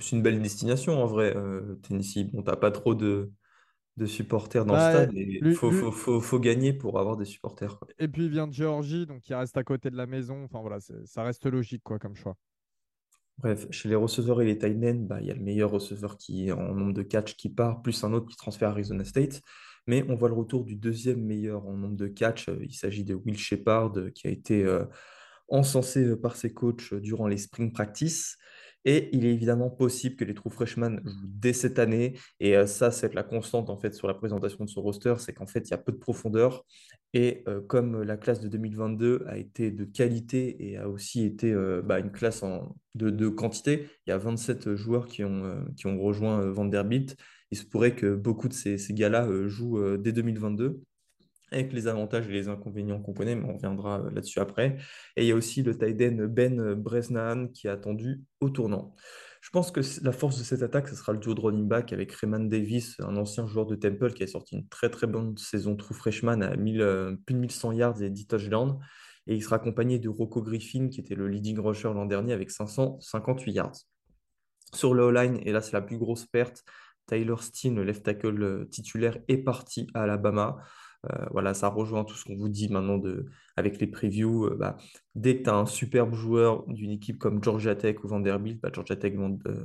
c'est 0.00 0.16
une 0.16 0.22
belle 0.22 0.42
destination 0.42 1.02
en 1.02 1.06
vrai, 1.06 1.34
Tennessee. 1.82 2.24
Bon, 2.32 2.42
t'as 2.42 2.56
pas 2.56 2.70
trop 2.70 2.94
de, 2.94 3.32
de 3.98 4.06
supporters 4.06 4.66
dans 4.66 4.74
le 4.76 4.80
Bah, 4.80 4.80
stade 4.80 5.12
il 5.14 5.44
faut, 5.52 5.70
lui- 5.70 5.72
faut, 5.72 5.92
faut, 5.92 6.20
faut 6.20 6.40
gagner 6.40 6.72
pour 6.74 6.98
avoir 7.00 7.16
des 7.18 7.24
supporters, 7.26 7.78
quoi. 7.78 7.90
et 7.98 8.08
puis 8.08 8.24
il 8.24 8.30
vient 8.30 8.46
de 8.48 8.52
Géorgie, 8.52 9.06
donc 9.06 9.28
il 9.28 9.34
reste 9.34 9.56
à 9.56 9.62
côté 9.64 9.90
de 9.90 9.96
la 9.96 10.06
maison. 10.06 10.44
Enfin 10.44 10.60
voilà, 10.60 10.78
ça 11.04 11.22
reste 11.22 11.46
logique 11.46 11.82
quoi 11.84 11.98
comme 11.98 12.16
choix. 12.16 12.36
Bref, 13.40 13.66
chez 13.70 13.88
les 13.88 13.94
receveurs 13.94 14.42
et 14.42 14.44
les 14.44 14.58
tight 14.58 14.76
ends, 14.84 15.06
bah, 15.06 15.18
il 15.20 15.26
y 15.26 15.30
a 15.30 15.34
le 15.34 15.40
meilleur 15.40 15.70
receveur 15.70 16.18
qui 16.18 16.52
en 16.52 16.74
nombre 16.74 16.92
de 16.92 17.02
catch 17.02 17.36
qui 17.36 17.48
part, 17.48 17.80
plus 17.80 18.04
un 18.04 18.12
autre 18.12 18.28
qui 18.28 18.36
transfère 18.36 18.68
à 18.68 18.72
Arizona 18.72 19.02
State. 19.04 19.40
Mais 19.86 20.04
on 20.08 20.14
voit 20.14 20.28
le 20.28 20.34
retour 20.34 20.64
du 20.64 20.76
deuxième 20.76 21.24
meilleur 21.24 21.66
en 21.66 21.72
nombre 21.72 21.96
de 21.96 22.06
catch. 22.06 22.50
Euh, 22.50 22.58
Il 22.62 22.74
s'agit 22.74 23.02
de 23.02 23.14
Will 23.14 23.38
Shepard, 23.38 23.96
euh, 23.96 24.10
qui 24.10 24.26
a 24.26 24.30
été 24.30 24.62
euh, 24.62 24.84
encensé 25.48 26.16
par 26.16 26.36
ses 26.36 26.52
coachs 26.52 26.92
durant 26.94 27.26
les 27.26 27.38
spring 27.38 27.72
practice. 27.72 28.36
Et 28.84 29.10
il 29.12 29.26
est 29.26 29.32
évidemment 29.32 29.70
possible 29.70 30.16
que 30.16 30.24
les 30.24 30.34
true 30.34 30.50
freshmen 30.50 31.00
jouent 31.04 31.26
dès 31.26 31.52
cette 31.52 31.78
année. 31.78 32.14
Et 32.38 32.56
euh, 32.56 32.66
ça, 32.66 32.90
c'est 32.90 33.12
la 33.14 33.22
constante 33.22 33.68
en 33.68 33.76
fait 33.76 33.94
sur 33.94 34.08
la 34.08 34.14
présentation 34.14 34.64
de 34.64 34.70
ce 34.70 34.78
roster, 34.78 35.14
c'est 35.18 35.32
qu'en 35.32 35.46
fait, 35.46 35.68
il 35.68 35.70
y 35.70 35.74
a 35.74 35.78
peu 35.78 35.92
de 35.92 35.98
profondeur. 35.98 36.64
Et 37.12 37.42
euh, 37.48 37.60
comme 37.60 38.02
la 38.02 38.16
classe 38.16 38.40
de 38.40 38.48
2022 38.48 39.24
a 39.26 39.36
été 39.36 39.70
de 39.70 39.84
qualité 39.84 40.70
et 40.70 40.76
a 40.78 40.88
aussi 40.88 41.24
été 41.24 41.52
euh, 41.52 41.82
bah, 41.82 41.98
une 41.98 42.12
classe 42.12 42.42
de, 42.94 43.10
de 43.10 43.28
quantité, 43.28 43.88
il 44.06 44.10
y 44.10 44.12
a 44.12 44.18
27 44.18 44.74
joueurs 44.74 45.06
qui 45.06 45.24
ont, 45.24 45.64
qui 45.76 45.86
ont 45.86 46.00
rejoint 46.00 46.50
Vanderbilt. 46.50 47.16
Il 47.50 47.58
se 47.58 47.64
pourrait 47.64 47.94
que 47.94 48.14
beaucoup 48.14 48.48
de 48.48 48.52
ces, 48.52 48.78
ces 48.78 48.94
gars-là 48.94 49.28
jouent 49.48 49.96
dès 49.96 50.12
2022 50.12 50.80
avec 51.50 51.72
les 51.72 51.86
avantages 51.86 52.28
et 52.28 52.32
les 52.32 52.48
inconvénients 52.48 53.00
qu'on 53.00 53.12
connaît, 53.12 53.34
mais 53.34 53.48
on 53.48 53.54
reviendra 53.54 54.00
euh, 54.00 54.10
là-dessus 54.10 54.40
après. 54.40 54.76
Et 55.16 55.24
il 55.24 55.28
y 55.28 55.32
a 55.32 55.34
aussi 55.34 55.62
le 55.62 55.72
end 55.72 56.26
Ben 56.28 56.74
Bresnahan 56.74 57.48
qui 57.48 57.66
est 57.66 57.70
attendu 57.70 58.22
au 58.40 58.50
tournant. 58.50 58.94
Je 59.40 59.48
pense 59.50 59.70
que 59.70 59.80
la 60.02 60.12
force 60.12 60.38
de 60.38 60.44
cette 60.44 60.62
attaque, 60.62 60.88
ce 60.88 60.94
sera 60.94 61.12
le 61.12 61.18
duo 61.18 61.34
de 61.34 61.40
running 61.40 61.66
back 61.66 61.92
avec 61.92 62.12
Raymond 62.12 62.44
Davis, 62.44 62.96
un 63.00 63.16
ancien 63.16 63.46
joueur 63.46 63.66
de 63.66 63.74
Temple 63.74 64.12
qui 64.12 64.22
a 64.22 64.26
sorti 64.26 64.56
une 64.56 64.68
très 64.68 64.90
très 64.90 65.06
bonne 65.06 65.36
saison 65.38 65.76
true 65.76 65.94
freshman 65.94 66.42
à 66.42 66.56
1000, 66.56 66.80
euh, 66.82 67.16
plus 67.24 67.34
de 67.34 67.40
1100 67.40 67.72
yards 67.72 68.02
et 68.02 68.10
10 68.10 68.26
touchdowns. 68.26 68.78
Et 69.26 69.34
il 69.34 69.42
sera 69.42 69.56
accompagné 69.56 69.98
de 69.98 70.08
Rocco 70.08 70.42
Griffin 70.42 70.88
qui 70.88 71.00
était 71.00 71.14
le 71.14 71.26
leading 71.26 71.58
rusher 71.58 71.92
l'an 71.94 72.04
dernier 72.04 72.34
avec 72.34 72.50
558 72.50 73.52
yards. 73.52 73.76
Sur 74.74 74.92
le 74.94 75.04
O-line, 75.04 75.38
et 75.42 75.52
là 75.52 75.62
c'est 75.62 75.72
la 75.72 75.82
plus 75.82 75.98
grosse 75.98 76.26
perte, 76.26 76.62
Tyler 77.06 77.36
Steen, 77.40 77.74
le 77.74 77.84
left 77.84 78.04
tackle 78.04 78.42
euh, 78.42 78.64
titulaire, 78.66 79.18
est 79.26 79.38
parti 79.38 79.86
à 79.94 80.02
Alabama. 80.02 80.58
Euh, 81.06 81.26
voilà, 81.30 81.54
ça 81.54 81.68
rejoint 81.68 82.04
tout 82.04 82.14
ce 82.14 82.24
qu'on 82.24 82.36
vous 82.36 82.50
dit 82.50 82.68
maintenant 82.68 82.98
de, 82.98 83.26
avec 83.56 83.80
les 83.80 83.86
previews. 83.86 84.46
Euh, 84.46 84.56
bah, 84.56 84.76
dès 85.14 85.38
que 85.38 85.44
tu 85.44 85.50
as 85.50 85.56
un 85.56 85.66
superbe 85.66 86.14
joueur 86.14 86.66
d'une 86.66 86.90
équipe 86.90 87.18
comme 87.18 87.42
Georgia 87.42 87.74
Tech 87.74 88.04
ou 88.04 88.08
Vanderbilt, 88.08 88.60
bah, 88.60 88.70
Georgia 88.72 88.96
Tech, 88.96 89.14
Van- 89.14 89.38
euh, 89.46 89.64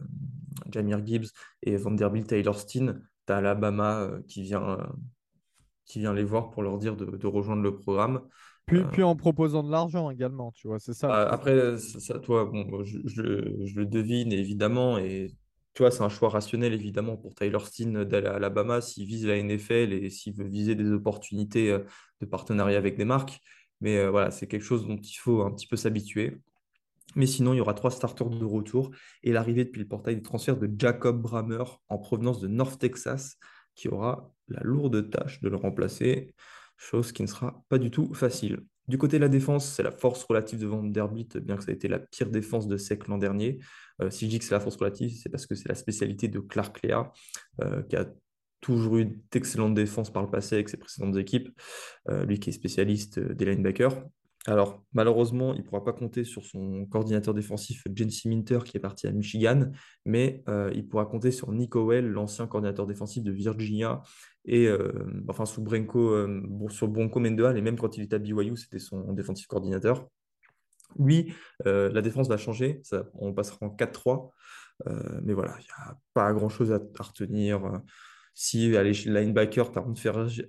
Jahmyr 0.71 1.05
Gibbs 1.05 1.27
et 1.63 1.75
Vanderbilt, 1.75 2.27
Tyler 2.27 2.53
Steen, 2.53 3.01
tu 3.27 3.33
as 3.33 3.37
Alabama 3.37 4.11
qui 4.27 4.43
vient, 4.43 4.77
qui 5.85 5.99
vient 5.99 6.13
les 6.13 6.23
voir 6.23 6.51
pour 6.51 6.63
leur 6.63 6.77
dire 6.77 6.95
de, 6.95 7.05
de 7.05 7.27
rejoindre 7.27 7.63
le 7.63 7.75
programme. 7.75 8.21
Puis, 8.65 8.83
puis 8.91 9.03
en 9.03 9.15
proposant 9.15 9.61
de 9.61 9.69
l'argent 9.69 10.09
également, 10.09 10.51
tu 10.53 10.67
vois, 10.67 10.79
c'est 10.79 10.93
ça 10.93 11.07
bah. 11.07 11.29
Après, 11.29 11.77
ça, 11.77 12.17
toi, 12.17 12.45
bon, 12.45 12.83
je, 12.83 12.97
je 13.05 13.21
le 13.21 13.57
je 13.65 13.75
le 13.75 13.85
devine 13.85 14.31
évidemment, 14.31 14.97
et 14.97 15.35
tu 15.75 15.83
vois, 15.83 15.91
c'est 15.91 16.03
un 16.03 16.09
choix 16.09 16.29
rationnel 16.29 16.73
évidemment 16.73 17.17
pour 17.17 17.35
Tyler 17.35 17.59
Steen 17.65 18.05
d'aller 18.05 18.27
à 18.27 18.35
Alabama 18.35 18.79
s'il 18.79 19.05
vise 19.05 19.27
la 19.27 19.41
NFL 19.41 19.91
et 19.91 20.09
s'il 20.09 20.33
veut 20.33 20.47
viser 20.47 20.73
des 20.73 20.89
opportunités 20.91 21.69
euh, 21.69 21.79
de 22.21 22.25
partenariat 22.25 22.77
avec 22.77 22.97
des 22.97 23.03
marques. 23.03 23.41
Mais 23.81 23.97
euh, 23.97 24.09
voilà, 24.09 24.31
c'est 24.31 24.47
quelque 24.47 24.63
chose 24.63 24.87
dont 24.87 24.95
il 24.95 25.15
faut 25.15 25.41
un 25.43 25.51
petit 25.51 25.67
peu 25.67 25.75
s'habituer. 25.75 26.37
Mais 27.15 27.25
sinon, 27.25 27.53
il 27.53 27.57
y 27.57 27.59
aura 27.59 27.73
trois 27.73 27.91
starters 27.91 28.29
de 28.29 28.45
retour 28.45 28.91
et 29.21 29.33
l'arrivée 29.33 29.65
depuis 29.65 29.81
le 29.81 29.87
portail 29.87 30.15
des 30.15 30.21
transferts 30.21 30.57
de 30.57 30.69
Jacob 30.79 31.21
Brammer 31.21 31.63
en 31.89 31.97
provenance 31.97 32.39
de 32.39 32.47
North 32.47 32.79
Texas, 32.79 33.37
qui 33.75 33.89
aura 33.89 34.33
la 34.47 34.61
lourde 34.63 35.09
tâche 35.09 35.41
de 35.41 35.49
le 35.49 35.57
remplacer, 35.57 36.33
chose 36.77 37.11
qui 37.11 37.21
ne 37.21 37.27
sera 37.27 37.63
pas 37.69 37.77
du 37.77 37.91
tout 37.91 38.13
facile. 38.13 38.61
Du 38.87 38.97
côté 38.97 39.17
de 39.17 39.23
la 39.23 39.29
défense, 39.29 39.67
c'est 39.67 39.81
la 39.81 39.91
force 39.91 40.23
relative 40.23 40.59
de 40.59 40.67
Vanderbilt, 40.67 41.37
bien 41.37 41.57
que 41.57 41.63
ça 41.63 41.71
ait 41.71 41.75
été 41.75 41.87
la 41.87 41.99
pire 41.99 42.29
défense 42.29 42.67
de 42.67 42.77
SEC 42.77 43.07
l'an 43.07 43.17
dernier. 43.17 43.59
Euh, 44.01 44.11
si 44.11 44.25
je 44.25 44.29
dis 44.29 44.39
que 44.39 44.45
c'est 44.45 44.53
la 44.53 44.59
force 44.59 44.75
relative, 44.75 45.11
c'est 45.11 45.29
parce 45.29 45.47
que 45.47 45.55
c'est 45.55 45.67
la 45.67 45.75
spécialité 45.75 46.27
de 46.27 46.39
Clark 46.39 46.83
Lea, 46.83 47.11
euh, 47.61 47.81
qui 47.83 47.95
a 47.95 48.05
toujours 48.61 48.97
eu 48.97 49.19
d'excellentes 49.31 49.73
défenses 49.73 50.11
par 50.11 50.21
le 50.21 50.29
passé 50.29 50.55
avec 50.55 50.69
ses 50.69 50.77
précédentes 50.77 51.17
équipes, 51.17 51.49
euh, 52.09 52.25
lui 52.25 52.39
qui 52.39 52.49
est 52.49 52.53
spécialiste 52.53 53.19
des 53.19 53.45
linebackers. 53.45 54.03
Alors, 54.47 54.83
malheureusement, 54.93 55.53
il 55.55 55.61
ne 55.61 55.65
pourra 55.65 55.83
pas 55.83 55.93
compter 55.93 56.23
sur 56.23 56.45
son 56.45 56.85
coordinateur 56.85 57.33
défensif, 57.33 57.83
Jency 57.93 58.29
Minter, 58.29 58.59
qui 58.63 58.77
est 58.77 58.79
parti 58.79 59.07
à 59.07 59.11
Michigan, 59.11 59.71
mais 60.05 60.43
euh, 60.49 60.71
il 60.75 60.87
pourra 60.87 61.05
compter 61.05 61.31
sur 61.31 61.51
Nick 61.51 61.75
Howell, 61.75 62.07
l'ancien 62.07 62.45
coordinateur 62.45 62.85
défensif 62.85 63.23
de 63.23 63.31
Virginia, 63.31 64.03
et 64.45 64.67
euh, 64.67 64.91
enfin 65.27 65.45
sous 65.45 65.63
Bronco, 65.63 65.99
euh, 65.99 66.43
sur 66.69 66.87
Bronco 66.87 67.19
Mendenhall, 67.19 67.57
et 67.57 67.61
même 67.61 67.77
quand 67.77 67.97
il 67.97 68.03
était 68.03 68.17
à 68.17 68.19
BYU, 68.19 68.55
c'était 68.55 68.77
son 68.79 69.13
défensif 69.13 69.47
coordinateur. 69.47 70.07
Lui, 70.99 71.33
euh, 71.65 71.91
la 71.91 72.01
défense 72.01 72.27
va 72.27 72.37
changer, 72.37 72.81
on 73.15 73.33
passera 73.33 73.57
en 73.61 73.69
4-3. 73.69 74.31
Euh, 74.87 75.21
mais 75.23 75.33
voilà, 75.33 75.55
il 75.59 75.63
n'y 75.63 75.89
a 75.89 75.97
pas 76.13 76.33
grand-chose 76.33 76.71
à 76.71 76.79
retenir. 76.99 77.81
Si, 78.37 78.75
allez, 78.75 78.93
chez 78.93 79.09
le 79.09 79.17
linebacker, 79.17 79.71
tu 79.71 79.79
as 79.79 79.85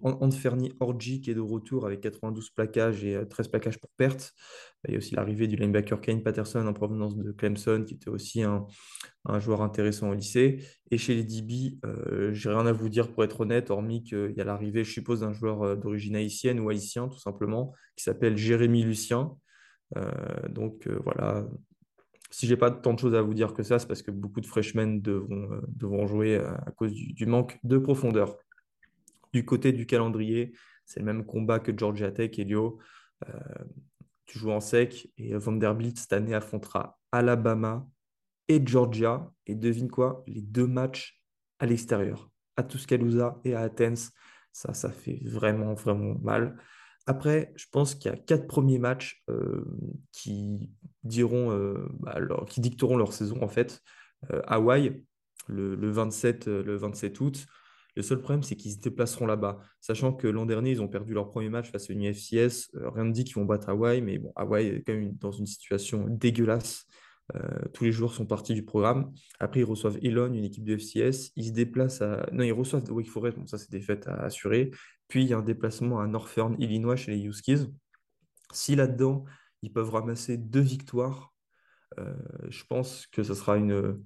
Anferni 0.03 0.73
Orji 0.81 1.21
qui 1.21 1.31
est 1.31 1.35
de 1.35 1.41
retour 1.41 1.87
avec 1.87 2.01
92 2.01 2.51
plaquages 2.51 3.05
et 3.05 3.17
13 3.29 3.47
plaquages 3.47 3.79
pour 3.79 3.91
perte. 3.97 4.35
Il 4.89 4.91
y 4.91 4.95
a 4.95 4.99
aussi 4.99 5.15
l'arrivée 5.15 5.47
du 5.47 5.55
linebacker 5.55 6.01
Kane 6.01 6.21
Patterson 6.21 6.67
en 6.67 6.73
provenance 6.73 7.17
de 7.17 7.31
Clemson, 7.31 7.85
qui 7.87 7.95
était 7.95 8.11
aussi 8.11 8.43
un, 8.43 8.67
joueur 9.39 9.63
intéressant 9.63 10.11
au 10.11 10.15
lycée. 10.15 10.65
Et 10.91 10.99
chez 10.99 11.15
les 11.15 11.23
DB, 11.23 11.79
euh, 11.85 12.33
j'ai 12.33 12.49
rien 12.49 12.67
à 12.67 12.73
vous 12.73 12.89
dire 12.89 13.13
pour 13.13 13.23
être 13.23 13.41
honnête, 13.41 13.71
hormis 13.71 14.03
qu'il 14.03 14.35
y 14.37 14.41
a 14.41 14.45
l'arrivée, 14.45 14.83
je 14.83 14.91
suppose, 14.91 15.21
d'un 15.21 15.33
joueur 15.33 15.63
euh, 15.63 15.77
d'origine 15.77 16.17
haïtienne 16.17 16.59
ou 16.59 16.69
haïtien, 16.71 17.09
tout 17.09 17.21
simplement, 17.21 17.73
qui 17.97 18.03
s'appelle 18.03 18.37
Jérémy 18.37 18.83
Lucien. 18.83 19.37
Euh, 19.97 20.49
donc 20.49 20.87
euh, 20.87 20.99
voilà, 21.05 21.47
si 22.31 22.47
j'ai 22.47 22.57
pas 22.57 22.71
tant 22.71 22.95
de 22.95 22.99
choses 22.99 23.15
à 23.15 23.23
vous 23.23 23.35
dire 23.35 23.55
que 23.55 23.63
ça, 23.63 23.79
c'est 23.79 23.87
parce 23.87 24.03
que 24.03 24.11
beaucoup 24.11 24.41
de 24.41 24.47
freshmen 24.47 25.01
devront, 25.01 26.05
euh, 26.05 26.07
jouer 26.07 26.37
à 26.37 26.73
cause 26.77 26.93
du, 26.93 27.13
du 27.13 27.27
manque 27.27 27.59
de 27.65 27.79
profondeur. 27.79 28.37
Du 29.33 29.45
côté 29.45 29.73
du 29.73 29.87
calendrier, 29.87 30.53
c'est 30.85 31.01
le 31.01 31.07
même 31.07 31.25
combat 31.25 31.59
que 31.59 31.77
Georgia 31.77 32.11
Tech, 32.11 32.39
Elio. 32.39 32.79
Euh, 33.29 33.33
tu 34.25 34.39
joues 34.39 34.51
en 34.51 34.61
sec 34.61 35.11
et 35.19 35.37
Vanderbilt 35.37 35.99
cette 35.99 36.13
année 36.13 36.35
affrontera 36.35 36.99
Alabama 37.13 37.87
et 38.49 38.65
Georgia. 38.65 39.31
Et 39.47 39.55
devine 39.55 39.91
quoi? 39.91 40.25
Les 40.27 40.43
deux 40.43 40.67
matchs 40.67 41.21
à 41.59 41.67
l'extérieur, 41.67 42.31
à 42.57 42.63
Tuscaloosa 42.63 43.41
et 43.45 43.55
à 43.55 43.61
Athens. 43.61 44.13
Ça, 44.53 44.73
ça 44.75 44.91
fait 44.91 45.21
vraiment, 45.25 45.75
vraiment 45.75 46.19
mal. 46.21 46.57
Après, 47.07 47.53
je 47.55 47.67
pense 47.71 47.95
qu'il 47.95 48.11
y 48.11 48.15
a 48.15 48.17
quatre 48.17 48.49
premiers 48.49 48.79
matchs 48.81 49.23
euh, 49.31 49.65
qui 50.13 50.71
diront, 51.05 51.53
euh, 51.53 51.89
bah, 52.01 52.19
qui 52.49 52.61
dicteront 52.61 52.97
leur 52.97 53.13
saison 53.13 53.43
en 53.43 53.49
fait. 53.49 53.81
Euh, 54.33 54.43
Hawaï, 54.47 55.03
le, 55.47 55.77
le 55.77 55.91
27, 55.91 56.49
euh, 56.49 56.63
le 56.63 56.77
27 56.77 57.21
août. 57.21 57.47
Le 57.95 58.03
seul 58.03 58.21
problème, 58.21 58.43
c'est 58.43 58.57
qu'ils 58.57 58.73
se 58.73 58.79
déplaceront 58.79 59.27
là-bas. 59.27 59.61
Sachant 59.81 60.13
que 60.13 60.27
l'an 60.27 60.45
dernier, 60.45 60.73
ils 60.73 60.83
ont 60.83 60.89
perdu 60.89 61.15
leur 61.15 61.31
premier 61.31 61.49
match 61.49 61.71
face 61.71 61.89
à 61.89 61.93
une 61.95 62.13
FCS. 62.13 62.71
Rien 62.75 63.05
ne 63.05 63.13
dit 63.13 63.25
qu'ils 63.25 63.37
vont 63.37 63.47
battre 63.47 63.71
Hawaï, 63.71 64.03
mais 64.03 64.21
Hawaï 64.35 64.67
est 64.67 64.83
quand 64.83 64.93
même 64.93 65.15
dans 65.15 65.31
une 65.31 65.47
situation 65.47 66.05
dégueulasse. 66.07 66.85
Tous 67.73 67.85
les 67.85 67.93
joueurs 67.93 68.13
sont 68.13 68.27
partis 68.27 68.53
du 68.53 68.65
programme. 68.65 69.13
Après, 69.41 69.61
ils 69.61 69.65
reçoivent 69.65 69.99
Elon, 70.03 70.33
une 70.33 70.45
équipe 70.45 70.63
de 70.63 70.77
FCS. 70.77 71.33
Ils 71.37 71.47
se 71.47 71.53
déplacent 71.53 72.03
à. 72.03 72.29
Non, 72.33 72.45
ils 72.45 72.53
reçoivent 72.53 72.85
Wake 72.93 73.09
Forest. 73.09 73.39
Bon, 73.39 73.47
ça, 73.47 73.57
c'est 73.57 73.71
des 73.71 73.81
fêtes 73.81 74.07
à 74.07 74.15
assurer. 74.17 74.71
Puis, 75.09 75.25
il 75.25 75.29
y 75.29 75.35
a 75.35 75.39
un 75.39 75.43
déplacement 75.43 76.01
à 76.01 76.07
Northern, 76.07 76.57
Illinois, 76.59 76.97
chez 76.97 77.13
les 77.13 77.23
Huskies. 77.25 77.67
Si 78.53 78.77
là-dedans, 78.77 79.25
ils 79.63 79.73
peuvent 79.73 79.91
ramasser 79.91 80.37
deux 80.37 80.61
victoires, 80.61 81.35
euh, 81.99 82.15
je 82.49 82.65
pense 82.65 83.07
que 83.07 83.23
ce 83.23 83.35
sera 83.35 83.57
une, 83.57 84.03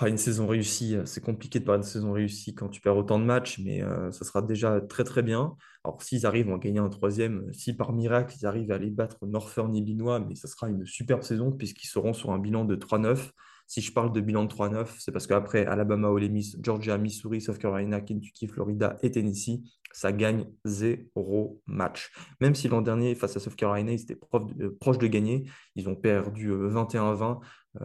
ah, 0.00 0.08
une 0.08 0.18
saison 0.18 0.46
réussie. 0.48 0.96
C'est 1.04 1.22
compliqué 1.22 1.60
de 1.60 1.64
parler 1.64 1.82
de 1.82 1.86
saison 1.86 2.12
réussie 2.12 2.54
quand 2.54 2.68
tu 2.68 2.80
perds 2.80 2.96
autant 2.96 3.18
de 3.20 3.24
matchs, 3.24 3.60
mais 3.60 3.82
euh, 3.82 4.10
ça 4.10 4.24
sera 4.24 4.42
déjà 4.42 4.80
très 4.80 5.04
très 5.04 5.22
bien. 5.22 5.56
Alors, 5.84 6.02
s'ils 6.02 6.26
arrivent 6.26 6.50
à 6.50 6.54
en 6.54 6.58
gagner 6.58 6.80
un 6.80 6.88
troisième, 6.88 7.52
si 7.52 7.74
par 7.76 7.92
miracle 7.92 8.34
ils 8.40 8.46
arrivent 8.46 8.72
à 8.72 8.74
aller 8.74 8.90
battre 8.90 9.24
Northern 9.24 9.74
Illinois, 9.74 10.18
mais 10.18 10.34
ça 10.34 10.48
sera 10.48 10.68
une 10.68 10.84
superbe 10.84 11.22
saison 11.22 11.52
puisqu'ils 11.52 11.86
seront 11.86 12.12
sur 12.12 12.32
un 12.32 12.38
bilan 12.38 12.64
de 12.64 12.74
3-9. 12.74 13.30
Si 13.66 13.80
je 13.80 13.92
parle 13.92 14.12
de 14.12 14.20
bilan 14.20 14.44
de 14.44 14.52
3-9, 14.52 14.96
c'est 14.98 15.12
parce 15.12 15.26
qu'après 15.26 15.66
Alabama, 15.66 16.08
Ole 16.08 16.28
Miss, 16.28 16.56
Georgia, 16.60 16.98
Missouri, 16.98 17.40
South 17.40 17.58
Carolina, 17.58 18.00
Kentucky, 18.00 18.46
Florida 18.46 18.96
et 19.02 19.10
Tennessee, 19.10 19.62
ça 19.92 20.12
gagne 20.12 20.46
zéro 20.64 21.62
match. 21.66 22.12
Même 22.40 22.54
si 22.54 22.68
l'an 22.68 22.82
dernier, 22.82 23.14
face 23.14 23.36
à 23.36 23.40
South 23.40 23.56
Carolina, 23.56 23.92
ils 23.92 24.02
étaient 24.02 24.16
proches 24.16 24.54
de, 24.54 24.68
proches 24.68 24.98
de 24.98 25.06
gagner, 25.06 25.44
ils 25.76 25.88
ont 25.88 25.96
perdu 25.96 26.50
euh, 26.50 26.68
21-20. 26.70 27.40
Euh, 27.80 27.84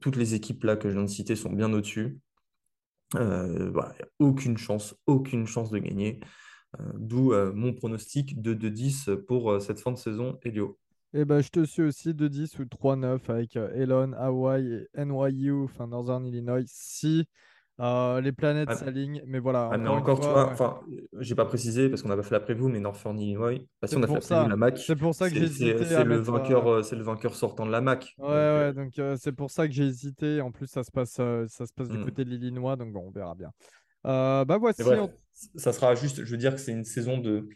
toutes 0.00 0.16
les 0.16 0.34
équipes 0.34 0.64
là 0.64 0.76
que 0.76 0.88
je 0.88 0.94
viens 0.94 1.04
de 1.04 1.10
citer 1.10 1.36
sont 1.36 1.52
bien 1.52 1.72
au-dessus. 1.72 2.18
Euh, 3.14 3.72
aucune 4.18 4.58
chance, 4.58 4.94
aucune 5.06 5.46
chance 5.46 5.70
de 5.70 5.78
gagner. 5.78 6.20
Euh, 6.80 6.92
D'où 6.94 7.32
euh, 7.32 7.52
mon 7.54 7.72
pronostic 7.72 8.40
de 8.40 8.54
2-10 8.54 9.16
pour 9.26 9.50
euh, 9.50 9.60
cette 9.60 9.80
fin 9.80 9.92
de 9.92 9.98
saison, 9.98 10.38
Elio. 10.42 10.78
Et 11.14 11.24
ben, 11.24 11.40
je 11.40 11.48
te 11.48 11.64
suis 11.64 11.82
aussi 11.82 12.14
2-10 12.14 12.58
ou 12.58 12.64
3-9 12.64 13.30
avec 13.30 13.56
euh, 13.56 13.70
Elon, 13.74 14.12
Hawaii 14.12 14.86
et 14.94 15.04
NYU, 15.04 15.64
enfin 15.64 15.86
Northern 15.86 16.24
Illinois, 16.26 16.64
si 16.66 17.26
euh, 17.78 18.20
les 18.22 18.32
planètes 18.32 18.68
Ah, 18.70 18.76
s'alignent. 18.76 19.22
Mais 19.26 19.38
voilà, 19.38 19.68
ah, 19.72 19.78
mais 19.78 19.88
encore 19.88 20.20
tu 20.20 20.26
vois, 20.26 20.50
enfin, 20.50 20.80
j'ai 21.20 21.34
pas 21.34 21.44
précisé 21.44 21.88
parce 21.88 22.02
qu'on 22.02 22.08
n'a 22.08 22.16
pas 22.16 22.22
fait 22.22 22.34
la 22.34 22.40
préview, 22.40 22.68
mais 22.68 22.80
Northern 22.80 23.18
Illinois, 23.18 23.52
bah, 23.80 23.86
si 23.86 23.94
C'est 23.94 23.96
on 23.96 24.02
a 24.02 24.06
fait 24.06 24.14
la 24.14 24.20
préview, 24.20 24.48
la 24.48 24.56
MAC, 24.56 24.78
C'est 24.78 24.96
pour 24.96 25.14
ça 25.14 25.28
que 25.28 25.36
j'ai 25.36 25.44
hésité 25.44 25.84
c'est 25.84 26.04
le 26.04 26.16
euh, 26.16 26.22
vainqueur, 26.22 26.66
euh, 26.66 26.82
c'est 26.82 26.96
le 26.96 27.02
vainqueur 27.02 27.34
sortant 27.34 27.66
de 27.66 27.72
la 27.72 27.80
MAC. 27.80 28.14
Ouais, 28.18 28.24
Donc, 28.24 28.30
ouais, 28.30 28.72
donc 28.72 28.98
euh, 28.98 29.16
c'est 29.20 29.32
pour 29.32 29.50
ça 29.50 29.68
que 29.68 29.74
j'ai 29.74 29.84
hésité. 29.84 30.40
En 30.40 30.50
plus, 30.50 30.66
ça 30.66 30.84
se 30.84 30.90
passe, 30.90 31.12
ça 31.12 31.46
se 31.66 31.72
passe 31.74 31.88
du 31.88 31.98
hmm. 31.98 32.04
côté 32.04 32.24
de 32.24 32.30
l'Illinois, 32.30 32.76
donc 32.76 32.92
bon, 32.92 33.04
on 33.06 33.10
verra 33.10 33.34
bien. 33.34 33.50
Bah 34.04 34.44
voici. 34.58 34.82
bref, 34.82 35.00
en- 35.00 35.10
ça 35.56 35.72
sera 35.72 35.94
juste, 35.94 36.24
je 36.24 36.30
veux 36.30 36.38
dire 36.38 36.54
que 36.54 36.60
c'est 36.60 36.72
une 36.72 36.84
saison 36.84 37.18
de, 37.18 37.46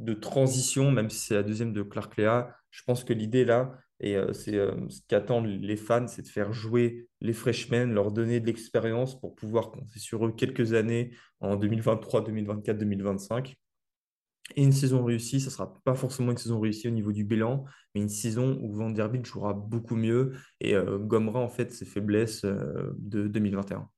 de 0.00 0.14
transition, 0.14 0.90
même 0.90 1.10
si 1.10 1.18
c'est 1.18 1.34
la 1.34 1.42
deuxième 1.42 1.72
de 1.72 1.82
Clark 1.82 2.16
Lea. 2.16 2.48
Je 2.70 2.82
pense 2.84 3.04
que 3.04 3.12
l'idée 3.12 3.44
là, 3.44 3.78
et 4.00 4.16
euh, 4.16 4.32
c'est 4.32 4.56
euh, 4.56 4.72
ce 4.88 5.00
qu'attendent 5.06 5.46
les 5.46 5.76
fans, 5.76 6.06
c'est 6.08 6.22
de 6.22 6.28
faire 6.28 6.52
jouer 6.52 7.08
les 7.20 7.34
freshmen, 7.34 7.92
leur 7.92 8.10
donner 8.10 8.40
de 8.40 8.46
l'expérience 8.46 9.20
pour 9.20 9.34
pouvoir 9.34 9.70
compter 9.70 9.98
sur 9.98 10.26
eux 10.26 10.32
quelques 10.32 10.72
années 10.72 11.12
en 11.40 11.56
2023, 11.56 12.24
2024, 12.24 12.78
2025. 12.78 13.56
Et 14.56 14.64
une 14.64 14.72
saison 14.72 15.04
réussie, 15.04 15.38
ça 15.38 15.46
ne 15.46 15.50
sera 15.52 15.80
pas 15.84 15.94
forcément 15.94 16.32
une 16.32 16.38
saison 16.38 16.58
réussie 16.58 16.88
au 16.88 16.92
niveau 16.92 17.12
du 17.12 17.24
bilan, 17.24 17.64
mais 17.94 18.00
une 18.00 18.08
saison 18.08 18.58
où 18.60 18.72
Vanderbilt 18.72 19.24
jouera 19.24 19.52
beaucoup 19.52 19.96
mieux 19.96 20.32
et 20.60 20.74
euh, 20.74 20.98
gommera 20.98 21.38
en 21.38 21.48
fait 21.48 21.70
ses 21.72 21.84
faiblesses 21.84 22.44
de 22.44 23.28
2021. 23.28 23.88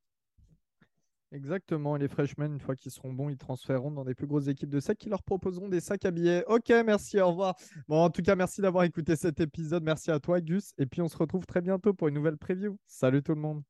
Exactement. 1.33 1.97
Les 1.97 2.09
freshmen, 2.09 2.53
une 2.53 2.61
fois 2.61 2.77
qu'ils 2.77 2.92
seront 2.92 3.12
bons, 3.12 3.31
ils 3.31 3.38
transféreront 3.38 3.90
dans 3.90 4.05
des 4.05 4.14
plus 4.14 4.27
grosses 4.27 4.49
équipes 4.49 4.68
de 4.68 4.81
sacs 4.81 4.99
qui 4.99 5.09
leur 5.09 5.23
proposeront 5.23 5.68
des 5.68 5.81
sacs 5.81 6.05
à 6.05 6.11
billets. 6.11 6.45
Ok, 6.47 6.68
merci, 6.85 7.18
au 7.21 7.29
revoir. 7.29 7.57
Bon, 7.88 8.05
en 8.05 8.11
tout 8.11 8.23
cas, 8.23 8.37
merci 8.37 8.61
d'avoir 8.61 8.85
écouté 8.85 9.16
cet 9.16 9.40
épisode. 9.40 9.83
Merci 9.83 10.11
à 10.11 10.21
toi, 10.21 10.40
Gus. 10.40 10.75
Et 10.77 10.87
puis, 10.87 11.01
on 11.01 11.09
se 11.09 11.16
retrouve 11.16 11.47
très 11.47 11.62
bientôt 11.62 11.95
pour 11.95 12.09
une 12.09 12.14
nouvelle 12.14 12.37
preview. 12.37 12.77
Salut 12.87 13.23
tout 13.23 13.35
le 13.35 13.40
monde. 13.40 13.62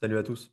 Salut 0.00 0.16
à 0.16 0.22
tous. 0.22 0.50